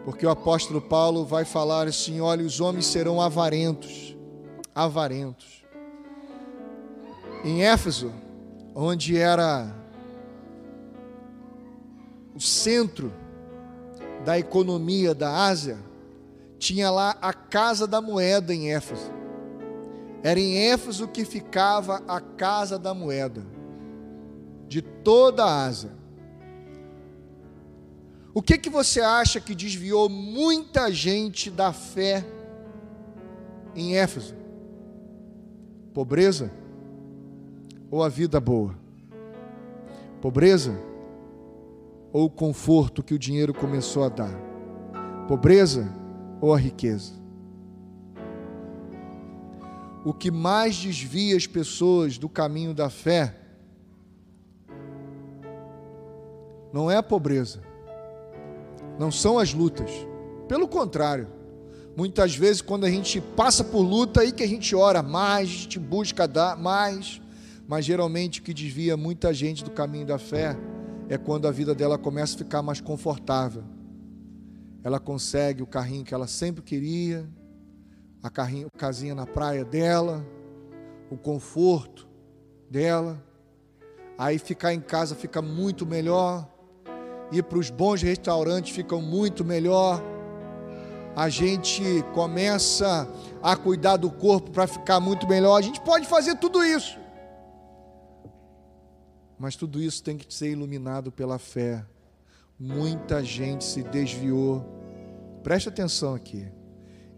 Porque 0.04 0.26
o 0.26 0.30
apóstolo 0.30 0.80
Paulo 0.80 1.24
vai 1.24 1.44
falar 1.44 1.86
assim: 1.86 2.20
olha, 2.20 2.44
os 2.44 2.60
homens 2.60 2.86
serão 2.86 3.20
avarentos, 3.20 4.16
avarentos. 4.74 5.62
Em 7.44 7.62
Éfeso, 7.62 8.10
onde 8.74 9.18
era 9.18 9.72
o 12.34 12.40
centro 12.40 13.12
da 14.24 14.38
economia 14.38 15.14
da 15.14 15.44
Ásia, 15.44 15.78
tinha 16.58 16.90
lá 16.90 17.16
a 17.20 17.32
casa 17.32 17.86
da 17.86 18.00
moeda 18.00 18.54
em 18.54 18.72
Éfeso. 18.72 19.12
Era 20.22 20.40
em 20.40 20.56
Éfeso 20.70 21.06
que 21.06 21.24
ficava 21.24 22.02
a 22.08 22.18
casa 22.18 22.78
da 22.78 22.94
moeda 22.94 23.53
de 24.68 24.82
toda 24.82 25.44
a 25.44 25.64
Ásia. 25.64 25.90
O 28.34 28.42
que 28.42 28.58
que 28.58 28.68
você 28.68 29.00
acha 29.00 29.40
que 29.40 29.54
desviou 29.54 30.08
muita 30.08 30.92
gente 30.92 31.50
da 31.50 31.72
fé 31.72 32.24
em 33.76 33.96
Éfeso? 33.96 34.34
Pobreza 35.92 36.50
ou 37.90 38.02
a 38.02 38.08
vida 38.08 38.40
boa? 38.40 38.74
Pobreza 40.20 40.76
ou 42.12 42.24
o 42.24 42.30
conforto 42.30 43.04
que 43.04 43.14
o 43.14 43.18
dinheiro 43.18 43.54
começou 43.54 44.02
a 44.02 44.08
dar? 44.08 44.34
Pobreza 45.28 45.88
ou 46.40 46.52
a 46.52 46.58
riqueza. 46.58 47.12
O 50.04 50.12
que 50.12 50.30
mais 50.30 50.74
desvia 50.76 51.36
as 51.36 51.46
pessoas 51.46 52.18
do 52.18 52.28
caminho 52.28 52.74
da 52.74 52.90
fé 52.90 53.43
não 56.74 56.90
é 56.90 56.96
a 56.96 57.02
pobreza, 57.04 57.60
não 58.98 59.12
são 59.12 59.38
as 59.38 59.54
lutas. 59.54 59.88
Pelo 60.48 60.66
contrário, 60.66 61.28
muitas 61.96 62.34
vezes 62.34 62.60
quando 62.60 62.82
a 62.82 62.90
gente 62.90 63.20
passa 63.20 63.62
por 63.62 63.80
luta, 63.80 64.22
aí 64.22 64.32
que 64.32 64.42
a 64.42 64.48
gente 64.48 64.74
ora 64.74 65.00
mais, 65.00 65.48
a 65.48 65.52
gente 65.52 65.78
busca 65.78 66.26
dar 66.26 66.56
mais, 66.56 67.22
mas 67.68 67.84
geralmente 67.84 68.40
o 68.40 68.42
que 68.42 68.52
desvia 68.52 68.96
muita 68.96 69.32
gente 69.32 69.62
do 69.62 69.70
caminho 69.70 70.04
da 70.04 70.18
fé 70.18 70.56
é 71.08 71.16
quando 71.16 71.46
a 71.46 71.52
vida 71.52 71.76
dela 71.76 71.96
começa 71.96 72.34
a 72.34 72.38
ficar 72.38 72.60
mais 72.60 72.80
confortável. 72.80 73.62
Ela 74.82 74.98
consegue 74.98 75.62
o 75.62 75.68
carrinho 75.68 76.04
que 76.04 76.12
ela 76.12 76.26
sempre 76.26 76.60
queria, 76.60 77.24
a 78.20 78.28
carrinho, 78.28 78.66
casinha 78.76 79.14
na 79.14 79.28
praia 79.28 79.64
dela, 79.64 80.26
o 81.08 81.16
conforto 81.16 82.08
dela. 82.68 83.24
Aí 84.18 84.40
ficar 84.40 84.74
em 84.74 84.80
casa 84.80 85.14
fica 85.14 85.40
muito 85.40 85.86
melhor, 85.86 86.52
ir 87.38 87.42
para 87.44 87.58
os 87.58 87.70
bons 87.70 88.02
restaurantes 88.02 88.74
fica 88.74 88.96
muito 88.96 89.44
melhor. 89.44 90.02
A 91.16 91.28
gente 91.28 91.82
começa 92.12 93.08
a 93.42 93.56
cuidar 93.56 93.96
do 93.96 94.10
corpo 94.10 94.50
para 94.50 94.66
ficar 94.66 94.98
muito 95.00 95.28
melhor. 95.28 95.56
A 95.56 95.62
gente 95.62 95.80
pode 95.80 96.06
fazer 96.06 96.36
tudo 96.36 96.64
isso. 96.64 96.98
Mas 99.38 99.56
tudo 99.56 99.80
isso 99.80 100.02
tem 100.02 100.16
que 100.16 100.32
ser 100.32 100.50
iluminado 100.50 101.12
pela 101.12 101.38
fé. 101.38 101.84
Muita 102.58 103.22
gente 103.22 103.64
se 103.64 103.82
desviou. 103.82 104.64
Preste 105.42 105.68
atenção 105.68 106.14
aqui. 106.14 106.46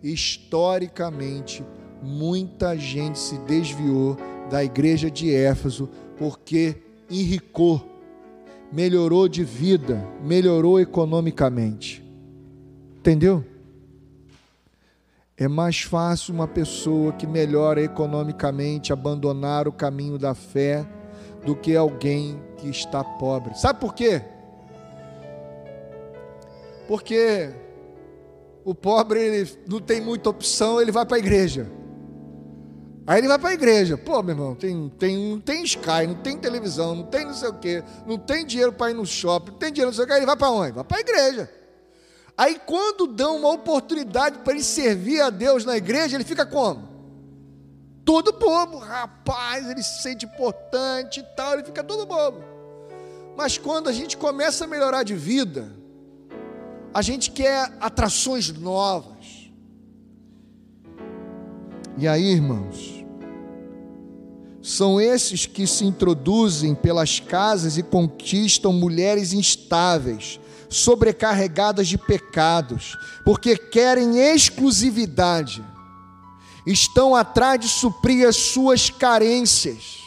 Historicamente, 0.03 1.65
muita 2.03 2.77
gente 2.77 3.19
se 3.19 3.39
desviou 3.39 4.17
da 4.51 4.63
igreja 4.63 5.11
de 5.11 5.35
Éfeso 5.35 5.89
porque 6.19 6.83
enricou, 7.11 7.83
melhorou 8.73 9.29
de 9.29 9.45
vida, 9.45 10.07
melhorou 10.23 10.81
economicamente. 10.81 12.05
Entendeu? 12.99 13.45
É 15.37 15.47
mais 15.47 15.83
fácil 15.83 16.35
uma 16.35 16.49
pessoa 16.49 17.13
que 17.13 17.27
melhora 17.27 17.83
economicamente 17.83 18.93
abandonar 18.93 19.69
o 19.69 19.73
caminho 19.73 20.19
da 20.19 20.35
fé 20.35 20.87
do 21.45 21.55
que 21.55 21.77
alguém 21.77 22.41
que 22.57 22.69
está 22.69 23.05
pobre. 23.05 23.57
Sabe 23.59 23.79
por 23.79 23.95
quê? 23.95 24.23
Porque 26.89 27.51
o 28.65 28.75
pobre 28.75 29.21
ele 29.21 29.51
não 29.69 29.81
tem 29.81 30.01
muita 30.01 30.31
opção, 30.31 30.81
ele 30.81 30.91
vai 30.91 31.05
para 31.05 31.17
a 31.17 31.21
igreja. 31.21 31.71
Aí 33.07 33.21
ele 33.21 33.29
vai 33.29 33.39
para 33.39 33.51
a 33.51 33.55
igreja. 33.55 33.97
Pô, 33.97 34.21
meu 34.23 34.35
irmão, 34.35 34.55
tem, 34.55 34.89
tem, 34.99 35.31
não 35.31 35.41
tem 35.41 35.63
Sky, 35.63 36.07
não 36.09 36.17
tem 36.17 36.37
televisão, 36.37 36.97
não 36.97 37.05
tem 37.05 37.25
não 37.25 37.35
sei 37.35 37.49
o 37.49 37.55
quê, 37.55 37.85
não 38.05 38.19
tem 38.19 38.45
dinheiro 38.45 38.73
para 38.73 38.91
ir 38.91 38.95
no 38.95 39.07
shopping, 39.07 39.53
não 39.53 39.59
tem 39.59 39.73
dinheiro 39.73 39.91
não 39.91 39.97
sei 39.97 40.05
o 40.05 40.09
quê. 40.09 40.15
Ele 40.15 40.27
vai 40.27 40.37
para 40.37 40.51
onde? 40.51 40.73
Vai 40.73 40.85
para 40.85 40.97
a 40.97 41.01
igreja. 41.01 41.51
Aí 42.37 42.61
quando 42.67 43.07
dão 43.07 43.37
uma 43.37 43.53
oportunidade 43.53 44.39
para 44.41 44.53
ele 44.53 44.63
servir 44.63 45.21
a 45.21 45.31
Deus 45.31 45.65
na 45.65 45.77
igreja, 45.77 46.17
ele 46.17 46.25
fica 46.25 46.45
como? 46.45 46.97
Todo 48.05 48.33
bobo, 48.33 48.79
rapaz, 48.79 49.69
ele 49.71 49.83
se 49.83 50.03
sente 50.03 50.27
importante 50.27 51.21
e 51.21 51.23
tal, 51.37 51.55
ele 51.55 51.65
fica 51.65 51.83
todo 51.83 52.07
bobo. 52.07 52.45
Mas 53.37 53.57
quando 53.57 53.89
a 53.89 53.93
gente 53.93 54.17
começa 54.17 54.65
a 54.65 54.69
melhorar 54.69 55.03
de 55.03 55.15
vida, 55.15 55.73
a 56.93 57.03
gente 57.03 57.31
quer 57.31 57.73
atrações 57.81 58.51
novas. 58.53 59.51
E 61.99 62.07
aí, 62.07 62.33
irmãos, 62.33 62.96
são 64.67 65.01
esses 65.01 65.47
que 65.47 65.65
se 65.65 65.85
introduzem 65.85 66.75
pelas 66.75 67.21
casas 67.21 67.79
e 67.79 67.85
conquistam 67.85 68.73
mulheres 68.73 69.33
instáveis, 69.33 70.41
sobrecarregadas 70.69 71.87
de 71.87 71.97
pecados, 71.97 72.99
porque 73.25 73.57
querem 73.57 74.19
exclusividade, 74.19 75.65
estão 76.67 77.15
atrás 77.15 77.61
de 77.61 77.69
suprir 77.69 78.27
as 78.27 78.35
suas 78.35 78.91
carências. 78.91 79.99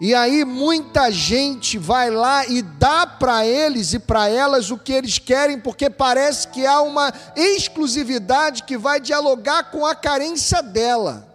E 0.00 0.12
aí 0.12 0.44
muita 0.44 1.08
gente 1.12 1.78
vai 1.78 2.10
lá 2.10 2.44
e 2.44 2.62
dá 2.62 3.06
para 3.06 3.46
eles 3.46 3.94
e 3.94 4.00
para 4.00 4.28
elas 4.28 4.72
o 4.72 4.76
que 4.76 4.92
eles 4.92 5.20
querem, 5.20 5.60
porque 5.60 5.88
parece 5.88 6.48
que 6.48 6.66
há 6.66 6.82
uma 6.82 7.14
exclusividade 7.36 8.64
que 8.64 8.76
vai 8.76 8.98
dialogar 9.00 9.70
com 9.70 9.86
a 9.86 9.94
carência 9.94 10.60
dela 10.64 11.31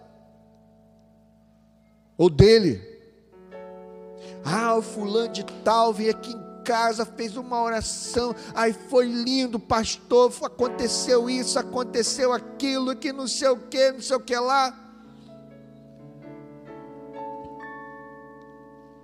ou 2.18 2.28
dele. 2.28 2.82
Ah, 4.44 4.76
o 4.76 4.82
fulano 4.82 5.32
de 5.32 5.44
tal 5.64 5.94
veio 5.94 6.10
aqui 6.10 6.32
em 6.32 6.62
casa, 6.64 7.06
fez 7.06 7.36
uma 7.36 7.62
oração, 7.62 8.34
aí 8.54 8.74
foi 8.74 9.06
lindo, 9.06 9.58
pastor, 9.58 10.30
aconteceu 10.42 11.30
isso, 11.30 11.58
aconteceu 11.58 12.32
aquilo, 12.32 12.94
que 12.94 13.10
não 13.10 13.26
sei 13.26 13.48
o 13.48 13.56
que, 13.56 13.92
não 13.92 14.02
sei 14.02 14.16
o 14.16 14.20
que 14.20 14.36
lá. 14.36 14.88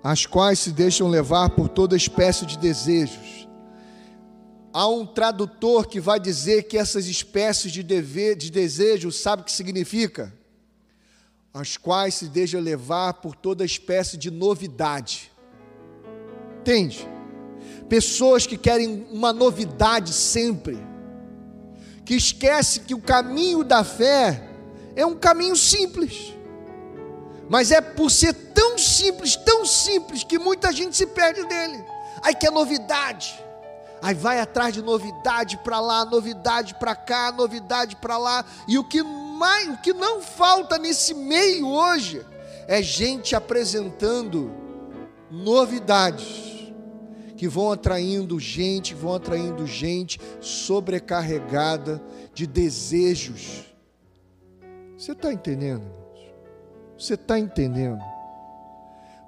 as 0.05 0.27
quais 0.27 0.59
se 0.59 0.71
deixam 0.71 1.09
levar 1.09 1.49
por 1.49 1.67
toda 1.67 1.97
espécie 1.97 2.45
de 2.45 2.59
desejos. 2.59 3.49
Há 4.71 4.87
um 4.87 5.07
tradutor 5.07 5.87
que 5.87 5.99
vai 5.99 6.21
dizer 6.21 6.65
que 6.65 6.77
essas 6.77 7.07
espécies 7.07 7.73
de, 7.73 7.83
dever, 7.83 8.37
de 8.37 8.51
desejo, 8.51 9.11
sabe 9.11 9.41
o 9.41 9.45
que 9.47 9.53
significa? 9.53 10.31
As 11.55 11.77
quais 11.77 12.15
se 12.15 12.27
deixa 12.27 12.59
levar 12.59 13.15
por 13.15 13.37
toda 13.37 13.65
espécie 13.65 14.17
de 14.17 14.29
novidade. 14.29 15.31
Entende? 16.59 17.09
Pessoas 17.89 18.45
que 18.45 18.59
querem 18.59 19.07
uma 19.13 19.33
novidade 19.33 20.13
sempre, 20.13 20.77
que 22.05 22.17
esquece 22.17 22.81
que 22.81 22.93
o 22.93 23.01
caminho 23.01 23.63
da 23.63 23.85
fé 23.85 24.49
é 24.97 25.07
um 25.07 25.15
caminho 25.15 25.55
simples. 25.55 26.35
Mas 27.49 27.71
é 27.71 27.81
por 27.81 28.11
ser 28.11 28.33
tão 28.33 28.77
simples, 28.77 29.37
tão 29.37 29.65
simples, 29.65 30.25
que 30.25 30.41
muita 30.41 30.73
gente 30.73 30.97
se 30.97 31.07
perde 31.07 31.45
dele. 31.47 31.85
Aí 32.21 32.35
quer 32.35 32.51
novidade. 32.51 33.39
Aí 34.03 34.15
vai 34.15 34.41
atrás 34.41 34.75
de 34.75 34.83
novidade 34.83 35.57
para 35.59 35.79
lá, 35.79 36.05
novidade 36.05 36.75
para 36.75 36.97
cá, 36.97 37.31
novidade 37.31 37.97
para 37.97 38.19
lá. 38.19 38.45
E 38.67 38.77
o 38.77 38.85
que 38.85 39.03
mais, 39.35 39.69
o 39.69 39.77
que 39.79 39.93
não 39.93 40.23
falta 40.23 40.79
nesse 40.79 41.13
meio 41.13 41.69
hoje 41.69 42.25
é 42.67 42.83
gente 42.83 43.37
apresentando 43.37 44.51
novidades 45.31 46.73
que 47.37 47.49
vão 47.49 47.73
atraindo 47.73 48.39
gente, 48.39 48.95
vão 48.95 49.15
atraindo 49.15 49.67
gente 49.67 50.21
sobrecarregada 50.41 52.03
de 52.33 52.47
desejos. 52.47 53.65
Você 54.97 55.13
está 55.13 55.33
entendendo? 55.33 55.85
Você 56.99 57.15
está 57.15 57.39
entendendo? 57.39 58.01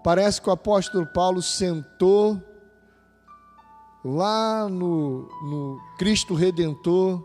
Parece 0.02 0.40
que 0.40 0.48
o 0.48 0.52
apóstolo 0.52 1.04
Paulo 1.06 1.42
sentou 1.42 2.40
lá 4.04 4.68
no, 4.68 5.22
no 5.42 5.80
Cristo 5.98 6.32
Redentor, 6.32 7.22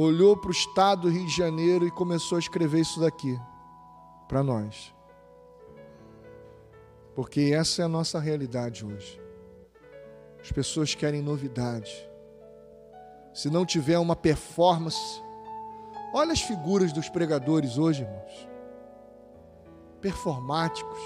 olhou 0.00 0.36
para 0.36 0.48
o 0.48 0.52
estado 0.52 1.02
do 1.02 1.08
Rio 1.08 1.26
de 1.26 1.36
Janeiro 1.36 1.86
e 1.86 1.90
começou 1.90 2.36
a 2.36 2.38
escrever 2.38 2.80
isso 2.80 3.00
daqui 3.00 3.38
para 4.28 4.42
nós. 4.42 4.94
Porque 7.14 7.52
essa 7.54 7.82
é 7.82 7.84
a 7.84 7.88
nossa 7.88 8.18
realidade 8.18 8.84
hoje. 8.84 9.20
As 10.40 10.50
pessoas 10.52 10.94
querem 10.94 11.20
novidade. 11.20 12.08
Se 13.34 13.50
não 13.50 13.66
tiver 13.66 13.98
uma 13.98 14.16
performance, 14.16 15.22
olha 16.14 16.32
as 16.32 16.40
figuras 16.40 16.92
dos 16.92 17.08
pregadores 17.08 17.76
hoje, 17.76 18.02
irmãos. 18.02 18.48
Performáticos. 20.00 20.98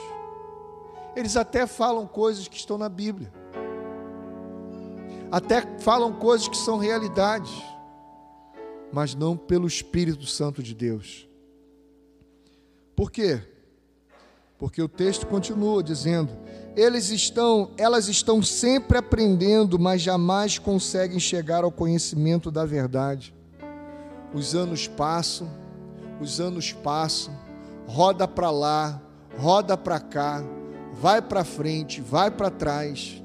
Eles 1.16 1.36
até 1.36 1.66
falam 1.66 2.07
coisas 2.07 2.47
que 2.47 2.57
estão 2.57 2.78
na 2.78 2.88
Bíblia. 2.88 3.32
Até 5.32 5.62
falam 5.78 6.12
coisas 6.12 6.47
que 6.47 6.57
são 6.57 6.78
realidades 6.78 7.73
mas 8.95 9.12
não 9.12 9.36
pelo 9.36 9.66
Espírito 9.66 10.24
Santo 10.24 10.62
de 10.62 10.72
Deus. 10.72 11.28
Por 12.95 13.11
quê? 13.11 13.42
Porque 14.57 14.80
o 14.80 14.88
texto 14.88 15.26
continua 15.26 15.82
dizendo: 15.82 16.30
eles 16.76 17.11
estão, 17.11 17.72
elas 17.76 18.07
estão 18.07 18.40
sempre 18.40 18.97
aprendendo, 18.97 19.80
mas 19.80 20.01
jamais 20.01 20.61
conseguem 20.61 21.18
chegar 21.18 21.64
ao 21.64 21.72
conhecimento 21.72 22.53
da 22.53 22.64
verdade. 22.64 23.34
Os 24.32 24.55
anos 24.55 24.86
passam, 24.86 25.51
os 26.20 26.40
anos 26.40 26.72
passam, 26.72 27.36
roda 27.88 28.28
para 28.28 28.51
lá, 28.53 29.03
roda 29.36 29.76
para 29.76 29.99
cá, 29.99 30.45
vai 30.92 31.20
para 31.20 31.42
frente, 31.42 32.01
vai 32.01 32.30
para 32.30 32.49
trás 32.49 33.23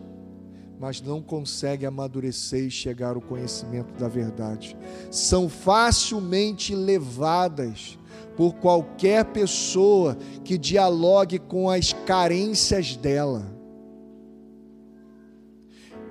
mas 0.79 1.01
não 1.01 1.21
consegue 1.21 1.85
amadurecer 1.85 2.63
e 2.63 2.71
chegar 2.71 3.15
ao 3.15 3.21
conhecimento 3.21 3.93
da 3.99 4.07
verdade. 4.07 4.77
São 5.11 5.49
facilmente 5.49 6.73
levadas 6.73 7.99
por 8.37 8.53
qualquer 8.55 9.25
pessoa 9.25 10.17
que 10.45 10.57
dialogue 10.57 11.37
com 11.37 11.69
as 11.69 11.91
carências 11.91 12.95
dela. 12.95 13.45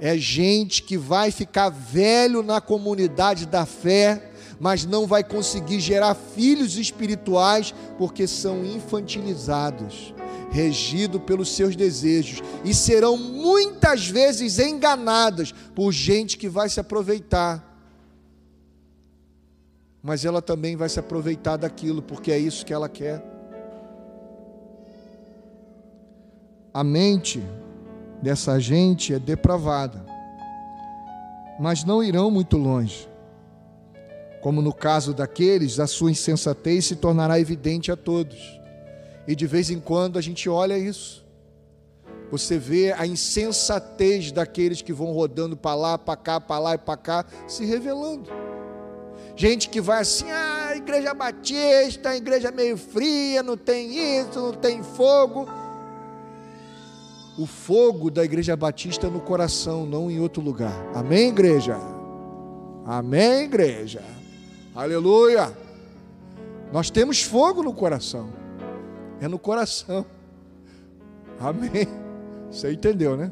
É 0.01 0.17
gente 0.19 0.83
que 0.83 0.99
vai 0.99 1.31
ficar 1.31 1.71
velho 1.71 2.43
na 2.43 2.61
comunidade 2.61 3.47
da 3.47 3.65
fé, 3.65 4.31
mas 4.61 4.85
não 4.85 5.07
vai 5.07 5.25
conseguir 5.25 5.81
gerar 5.81 6.15
filhos 6.15 6.77
espirituais 6.77 7.75
porque 7.97 8.27
são 8.27 8.65
infantilizados 8.65 10.15
regido 10.51 11.21
pelos 11.21 11.55
seus 11.55 11.77
desejos 11.77 12.43
e 12.65 12.75
serão 12.75 13.17
muitas 13.17 14.07
vezes 14.07 14.59
enganadas 14.59 15.53
por 15.75 15.93
gente 15.93 16.37
que 16.37 16.49
vai 16.49 16.69
se 16.69 16.81
aproveitar. 16.81 17.65
Mas 20.03 20.25
ela 20.25 20.41
também 20.41 20.77
vai 20.77 20.89
se 20.89 20.99
aproveitar 20.99 21.57
daquilo, 21.57 22.01
porque 22.01 22.33
é 22.33 22.39
isso 22.39 22.65
que 22.65 22.73
ela 22.73 22.89
quer. 22.89 23.23
A 26.73 26.85
mente 26.85 27.43
dessa 28.23 28.59
gente 28.59 29.13
é 29.13 29.19
depravada, 29.19 30.05
mas 31.59 31.85
não 31.85 32.03
irão 32.03 32.31
muito 32.31 32.57
longe. 32.57 33.09
Como 34.41 34.63
no 34.63 34.73
caso 34.73 35.13
daqueles, 35.13 35.81
a 35.81 35.87
sua 35.87 36.13
insensatez 36.13 36.87
se 36.87 36.97
tornará 36.97 37.41
evidente 37.41 37.91
a 37.91 37.97
todos. 37.97 38.58
E 39.29 39.37
de 39.37 39.47
vez 39.47 39.69
em 39.69 39.79
quando 39.79 40.19
a 40.19 40.23
gente 40.23 40.49
olha 40.49 40.79
isso. 40.79 41.23
Você 42.31 42.59
vê 42.59 42.93
a 42.93 43.07
insensatez 43.07 44.33
daqueles 44.33 44.81
que 44.81 44.91
vão 44.93 45.13
rodando 45.13 45.55
para 45.55 45.75
lá, 45.75 45.99
para 45.99 46.17
cá, 46.17 46.41
para 46.41 46.59
lá 46.59 46.75
e 46.75 46.79
para 46.79 46.97
cá, 46.97 47.27
se 47.47 47.67
revelando. 47.67 48.31
Gente 49.37 49.69
que 49.69 49.83
vai 49.83 50.01
assim, 50.01 50.31
ah, 50.31 50.73
igreja 50.75 51.13
batista, 51.13 52.17
igreja 52.17 52.51
meio 52.51 52.79
fria, 52.79 53.43
não 53.43 53.57
tem 53.57 54.19
isso, 54.19 54.41
não 54.41 54.53
tem 54.55 54.83
fogo. 54.83 55.47
O 57.39 57.45
fogo 57.45 58.11
da 58.11 58.25
igreja 58.25 58.57
batista 58.57 59.09
é 59.09 59.11
no 59.11 59.21
coração, 59.21 59.85
não 59.85 60.11
em 60.11 60.19
outro 60.21 60.43
lugar. 60.43 60.75
Amém, 60.95 61.29
igreja? 61.29 61.77
Amém, 62.85 63.45
igreja? 63.45 64.03
Aleluia! 64.75 65.55
Nós 66.73 66.89
temos 66.89 67.23
fogo 67.23 67.63
no 67.63 67.75
coração 67.75 68.48
é 69.21 69.29
no 69.29 69.39
coração. 69.39 70.05
Amém. 71.41 71.87
Você 72.51 72.73
entendeu, 72.73 73.17
né? 73.17 73.31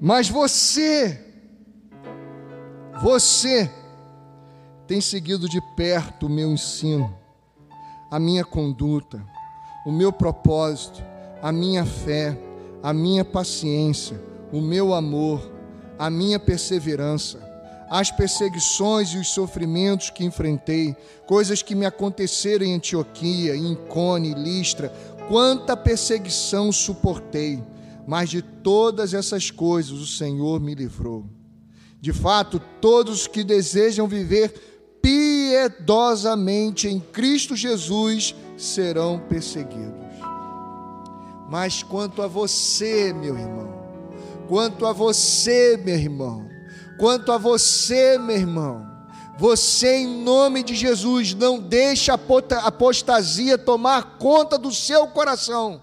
Mas 0.00 0.28
você, 0.28 1.20
você 3.02 3.70
tem 4.86 5.00
seguido 5.00 5.48
de 5.48 5.60
perto 5.76 6.26
o 6.26 6.30
meu 6.30 6.50
ensino, 6.50 7.14
a 8.10 8.18
minha 8.18 8.44
conduta, 8.44 9.22
o 9.84 9.92
meu 9.92 10.12
propósito, 10.12 11.02
a 11.42 11.52
minha 11.52 11.84
fé, 11.84 12.38
a 12.82 12.92
minha 12.92 13.24
paciência, 13.24 14.18
o 14.50 14.60
meu 14.60 14.94
amor, 14.94 15.50
a 15.98 16.08
minha 16.08 16.38
perseverança 16.38 17.49
as 17.90 18.12
perseguições 18.12 19.08
e 19.08 19.18
os 19.18 19.28
sofrimentos 19.30 20.10
que 20.10 20.24
enfrentei, 20.24 20.94
coisas 21.26 21.60
que 21.60 21.74
me 21.74 21.84
aconteceram 21.84 22.64
em 22.64 22.76
Antioquia, 22.76 23.56
em 23.56 23.72
Icone, 23.72 24.32
Listra, 24.32 24.90
quanta 25.26 25.76
perseguição 25.76 26.70
suportei, 26.70 27.60
mas 28.06 28.30
de 28.30 28.42
todas 28.42 29.12
essas 29.12 29.50
coisas 29.50 29.90
o 29.90 30.06
Senhor 30.06 30.60
me 30.60 30.72
livrou. 30.72 31.26
De 32.00 32.12
fato, 32.12 32.60
todos 32.80 33.26
que 33.26 33.42
desejam 33.42 34.06
viver 34.06 34.54
piedosamente 35.02 36.86
em 36.86 37.00
Cristo 37.00 37.56
Jesus 37.56 38.36
serão 38.56 39.18
perseguidos. 39.18 39.98
Mas 41.50 41.82
quanto 41.82 42.22
a 42.22 42.28
você, 42.28 43.12
meu 43.12 43.36
irmão, 43.36 43.68
quanto 44.46 44.86
a 44.86 44.92
você, 44.92 45.76
meu 45.76 45.96
irmão, 45.96 46.49
Quanto 47.00 47.32
a 47.32 47.38
você, 47.38 48.18
meu 48.18 48.36
irmão, 48.36 48.86
você, 49.38 50.00
em 50.00 50.22
nome 50.22 50.62
de 50.62 50.74
Jesus, 50.74 51.32
não 51.32 51.58
deixe 51.58 52.10
a 52.10 52.18
apostasia 52.62 53.56
tomar 53.56 54.18
conta 54.18 54.58
do 54.58 54.70
seu 54.70 55.06
coração. 55.06 55.80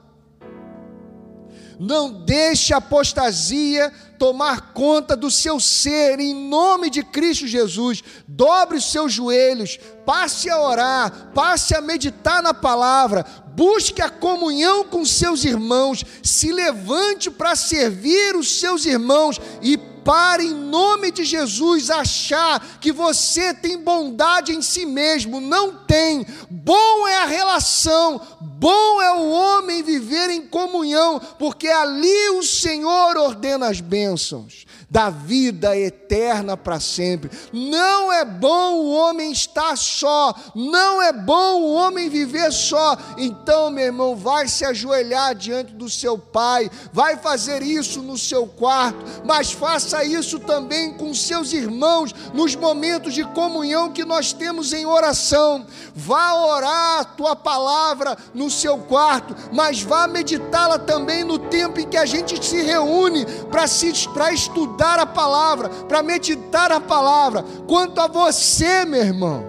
Não 1.79 2.23
deixe 2.23 2.71
a 2.71 2.77
apostasia 2.77 3.91
tomar 4.19 4.73
conta 4.73 5.15
do 5.15 5.31
seu 5.31 5.59
ser, 5.59 6.19
em 6.19 6.35
nome 6.35 6.87
de 6.91 7.01
Cristo 7.01 7.47
Jesus. 7.47 8.03
Dobre 8.27 8.77
os 8.77 8.91
seus 8.91 9.11
joelhos, 9.11 9.79
passe 10.05 10.51
a 10.51 10.61
orar, 10.61 11.31
passe 11.33 11.73
a 11.73 11.81
meditar 11.81 12.43
na 12.43 12.53
palavra, 12.53 13.25
busque 13.57 14.03
a 14.03 14.09
comunhão 14.09 14.83
com 14.83 15.03
seus 15.03 15.43
irmãos, 15.43 16.05
se 16.21 16.51
levante 16.51 17.31
para 17.31 17.55
servir 17.55 18.35
os 18.35 18.59
seus 18.59 18.85
irmãos 18.85 19.41
e 19.63 19.75
para, 19.75 20.43
em 20.43 20.53
nome 20.53 21.11
de 21.11 21.25
Jesus, 21.25 21.89
achar 21.89 22.79
que 22.79 22.93
você 22.93 23.53
tem 23.53 23.77
bondade 23.77 24.53
em 24.53 24.61
si 24.61 24.85
mesmo. 24.85 25.41
Não 25.41 25.75
tem. 25.75 26.25
Bom 26.49 27.07
é 27.07 27.17
a 27.17 27.25
relação, 27.25 28.21
bom 28.39 29.01
é 29.01 29.11
o 29.11 29.29
homem 29.29 29.83
viver 29.83 30.29
em 30.29 30.47
comunhão, 30.47 31.19
porque 31.37 31.67
ali 31.67 32.29
o 32.37 32.43
Senhor 32.43 33.17
ordena 33.17 33.67
as 33.67 33.81
bênçãos. 33.81 34.65
Da 34.89 35.09
vida 35.09 35.77
eterna 35.77 36.55
para 36.55 36.79
sempre. 36.79 37.29
Não 37.51 38.11
é 38.11 38.23
bom 38.23 38.75
o 38.75 38.91
homem 38.91 39.31
estar 39.31 39.77
só, 39.77 40.33
não 40.55 41.01
é 41.01 41.11
bom 41.11 41.61
o 41.61 41.73
homem 41.73 42.09
viver 42.09 42.51
só. 42.51 42.97
Então, 43.17 43.69
meu 43.69 43.85
irmão, 43.85 44.15
vai 44.15 44.47
se 44.47 44.63
ajoelhar 44.63 45.35
diante 45.35 45.73
do 45.73 45.89
seu 45.89 46.17
pai, 46.17 46.69
vai 46.93 47.17
fazer 47.17 47.61
isso 47.61 48.01
no 48.01 48.17
seu 48.17 48.47
quarto, 48.47 49.03
mas 49.25 49.51
faça 49.51 50.03
isso 50.03 50.39
também 50.39 50.93
com 50.93 51.13
seus 51.13 51.51
irmãos 51.51 52.13
nos 52.33 52.55
momentos 52.55 53.13
de 53.13 53.23
comunhão 53.23 53.91
que 53.91 54.05
nós 54.05 54.31
temos 54.31 54.71
em 54.71 54.85
oração. 54.85 55.65
Vá 55.93 56.33
orar 56.33 57.01
a 57.01 57.03
tua 57.03 57.35
palavra 57.35 58.17
no 58.33 58.49
seu 58.49 58.77
quarto, 58.77 59.35
mas 59.51 59.81
vá 59.81 60.07
meditá-la 60.07 60.79
também 60.79 61.23
no 61.23 61.37
tempo 61.37 61.79
em 61.79 61.87
que 61.87 61.97
a 61.97 62.05
gente 62.05 62.43
se 62.45 62.61
reúne 62.61 63.25
para 63.51 63.67
para 64.13 64.31
estudar 64.77 64.99
a 64.99 65.05
palavra, 65.07 65.69
para 65.69 66.03
meditar 66.03 66.71
a 66.71 66.79
palavra. 66.79 67.43
Quanto 67.67 67.99
a 67.99 68.07
você, 68.07 68.85
meu 68.85 69.01
irmão, 69.01 69.43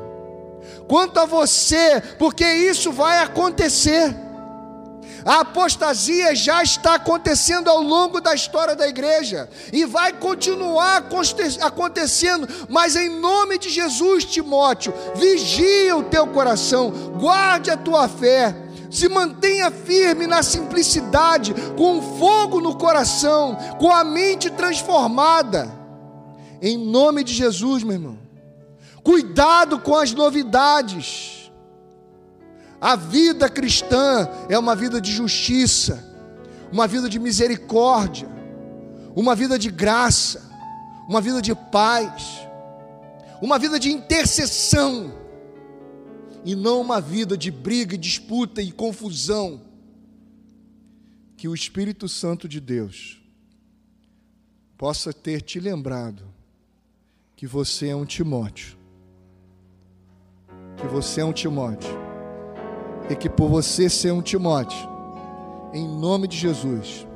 quanto 0.89 1.21
a 1.21 1.27
você, 1.27 2.03
porque 2.19 2.45
isso 2.45 2.91
vai 2.91 3.19
acontecer. 3.19 4.17
A 5.27 5.41
apostasia 5.41 6.35
já 6.35 6.63
está 6.63 6.95
acontecendo 6.95 7.69
ao 7.69 7.83
longo 7.83 8.19
da 8.21 8.33
história 8.33 8.75
da 8.75 8.89
igreja 8.89 9.49
e 9.71 9.85
vai 9.85 10.13
continuar 10.13 11.05
acontecendo, 11.61 12.49
mas 12.69 12.97
em 12.97 13.11
nome 13.11 13.59
de 13.59 13.69
Jesus, 13.69 14.25
Timóteo, 14.25 14.95
vigia 15.17 15.95
o 15.97 16.05
teu 16.05 16.27
coração, 16.29 16.91
guarde 17.21 17.71
a 17.71 17.77
tua 17.77 18.09
fé, 18.09 18.55
se 18.91 19.09
mantenha 19.09 19.71
firme 19.71 20.27
na 20.27 20.43
simplicidade, 20.43 21.55
com 21.77 22.01
fogo 22.19 22.61
no 22.61 22.77
coração, 22.77 23.57
com 23.79 23.93
a 23.93 24.05
mente 24.05 24.51
transformada. 24.51 25.71
Em 26.61 26.77
nome 26.77 27.23
de 27.23 27.33
Jesus, 27.33 27.83
meu 27.83 27.95
irmão. 27.95 28.19
Cuidado 29.03 29.79
com 29.79 29.95
as 29.95 30.13
novidades. 30.13 31.51
A 32.81 32.95
vida 32.95 33.49
cristã 33.49 34.29
é 34.49 34.59
uma 34.59 34.75
vida 34.75 35.01
de 35.01 35.11
justiça, 35.11 36.05
uma 36.73 36.87
vida 36.87 37.09
de 37.09 37.19
misericórdia, 37.19 38.29
uma 39.17 39.35
vida 39.35 39.59
de 39.59 39.71
graça, 39.71 40.49
uma 41.09 41.21
vida 41.21 41.43
de 41.43 41.55
paz, 41.55 42.47
uma 43.41 43.59
vida 43.59 43.79
de 43.81 43.91
intercessão 43.91 45.18
e 46.49 46.57
não 46.57 46.81
uma 46.81 46.99
vida 46.99 47.37
de 47.37 47.51
briga, 47.51 47.99
disputa 47.99 48.63
e 48.63 48.73
confusão. 48.73 49.61
Que 51.37 51.47
o 51.47 51.55
Espírito 51.55 52.09
Santo 52.09 52.49
de 52.49 52.59
Deus 52.59 53.23
possa 54.79 55.13
ter 55.13 55.43
te 55.43 55.61
lembrado 55.61 56.25
que 57.37 57.47
você 57.47 57.89
é 57.89 57.95
um 57.95 58.07
Timóteo. 58.07 58.79
Que 60.79 60.87
você 60.87 61.21
é 61.21 61.25
um 61.27 61.35
Timóteo. 61.35 61.91
E 63.11 63.15
que 63.15 63.29
por 63.29 63.51
você 63.51 63.91
ser 63.91 64.13
um 64.13 64.23
Timóteo, 64.23 64.89
em 65.75 65.87
nome 65.87 66.27
de 66.27 66.39
Jesus, 66.39 67.07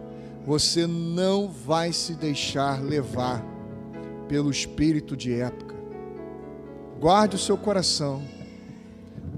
você 0.45 0.87
não 0.87 1.49
vai 1.49 1.91
se 1.95 2.13
deixar 2.13 2.83
levar 2.83 3.43
pelo 4.29 4.51
espírito 4.51 5.17
de 5.17 5.33
época. 5.33 5.75
Guarde 7.01 7.37
o 7.37 7.39
seu 7.39 7.57
coração 7.57 8.42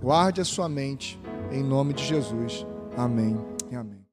Guarde 0.04 0.42
a 0.42 0.44
sua 0.44 0.68
mente, 0.68 1.18
em 1.50 1.62
nome 1.62 1.94
de 1.94 2.04
Jesus. 2.04 2.66
Amém 2.94 3.38
e 3.70 3.74
amém. 3.74 4.03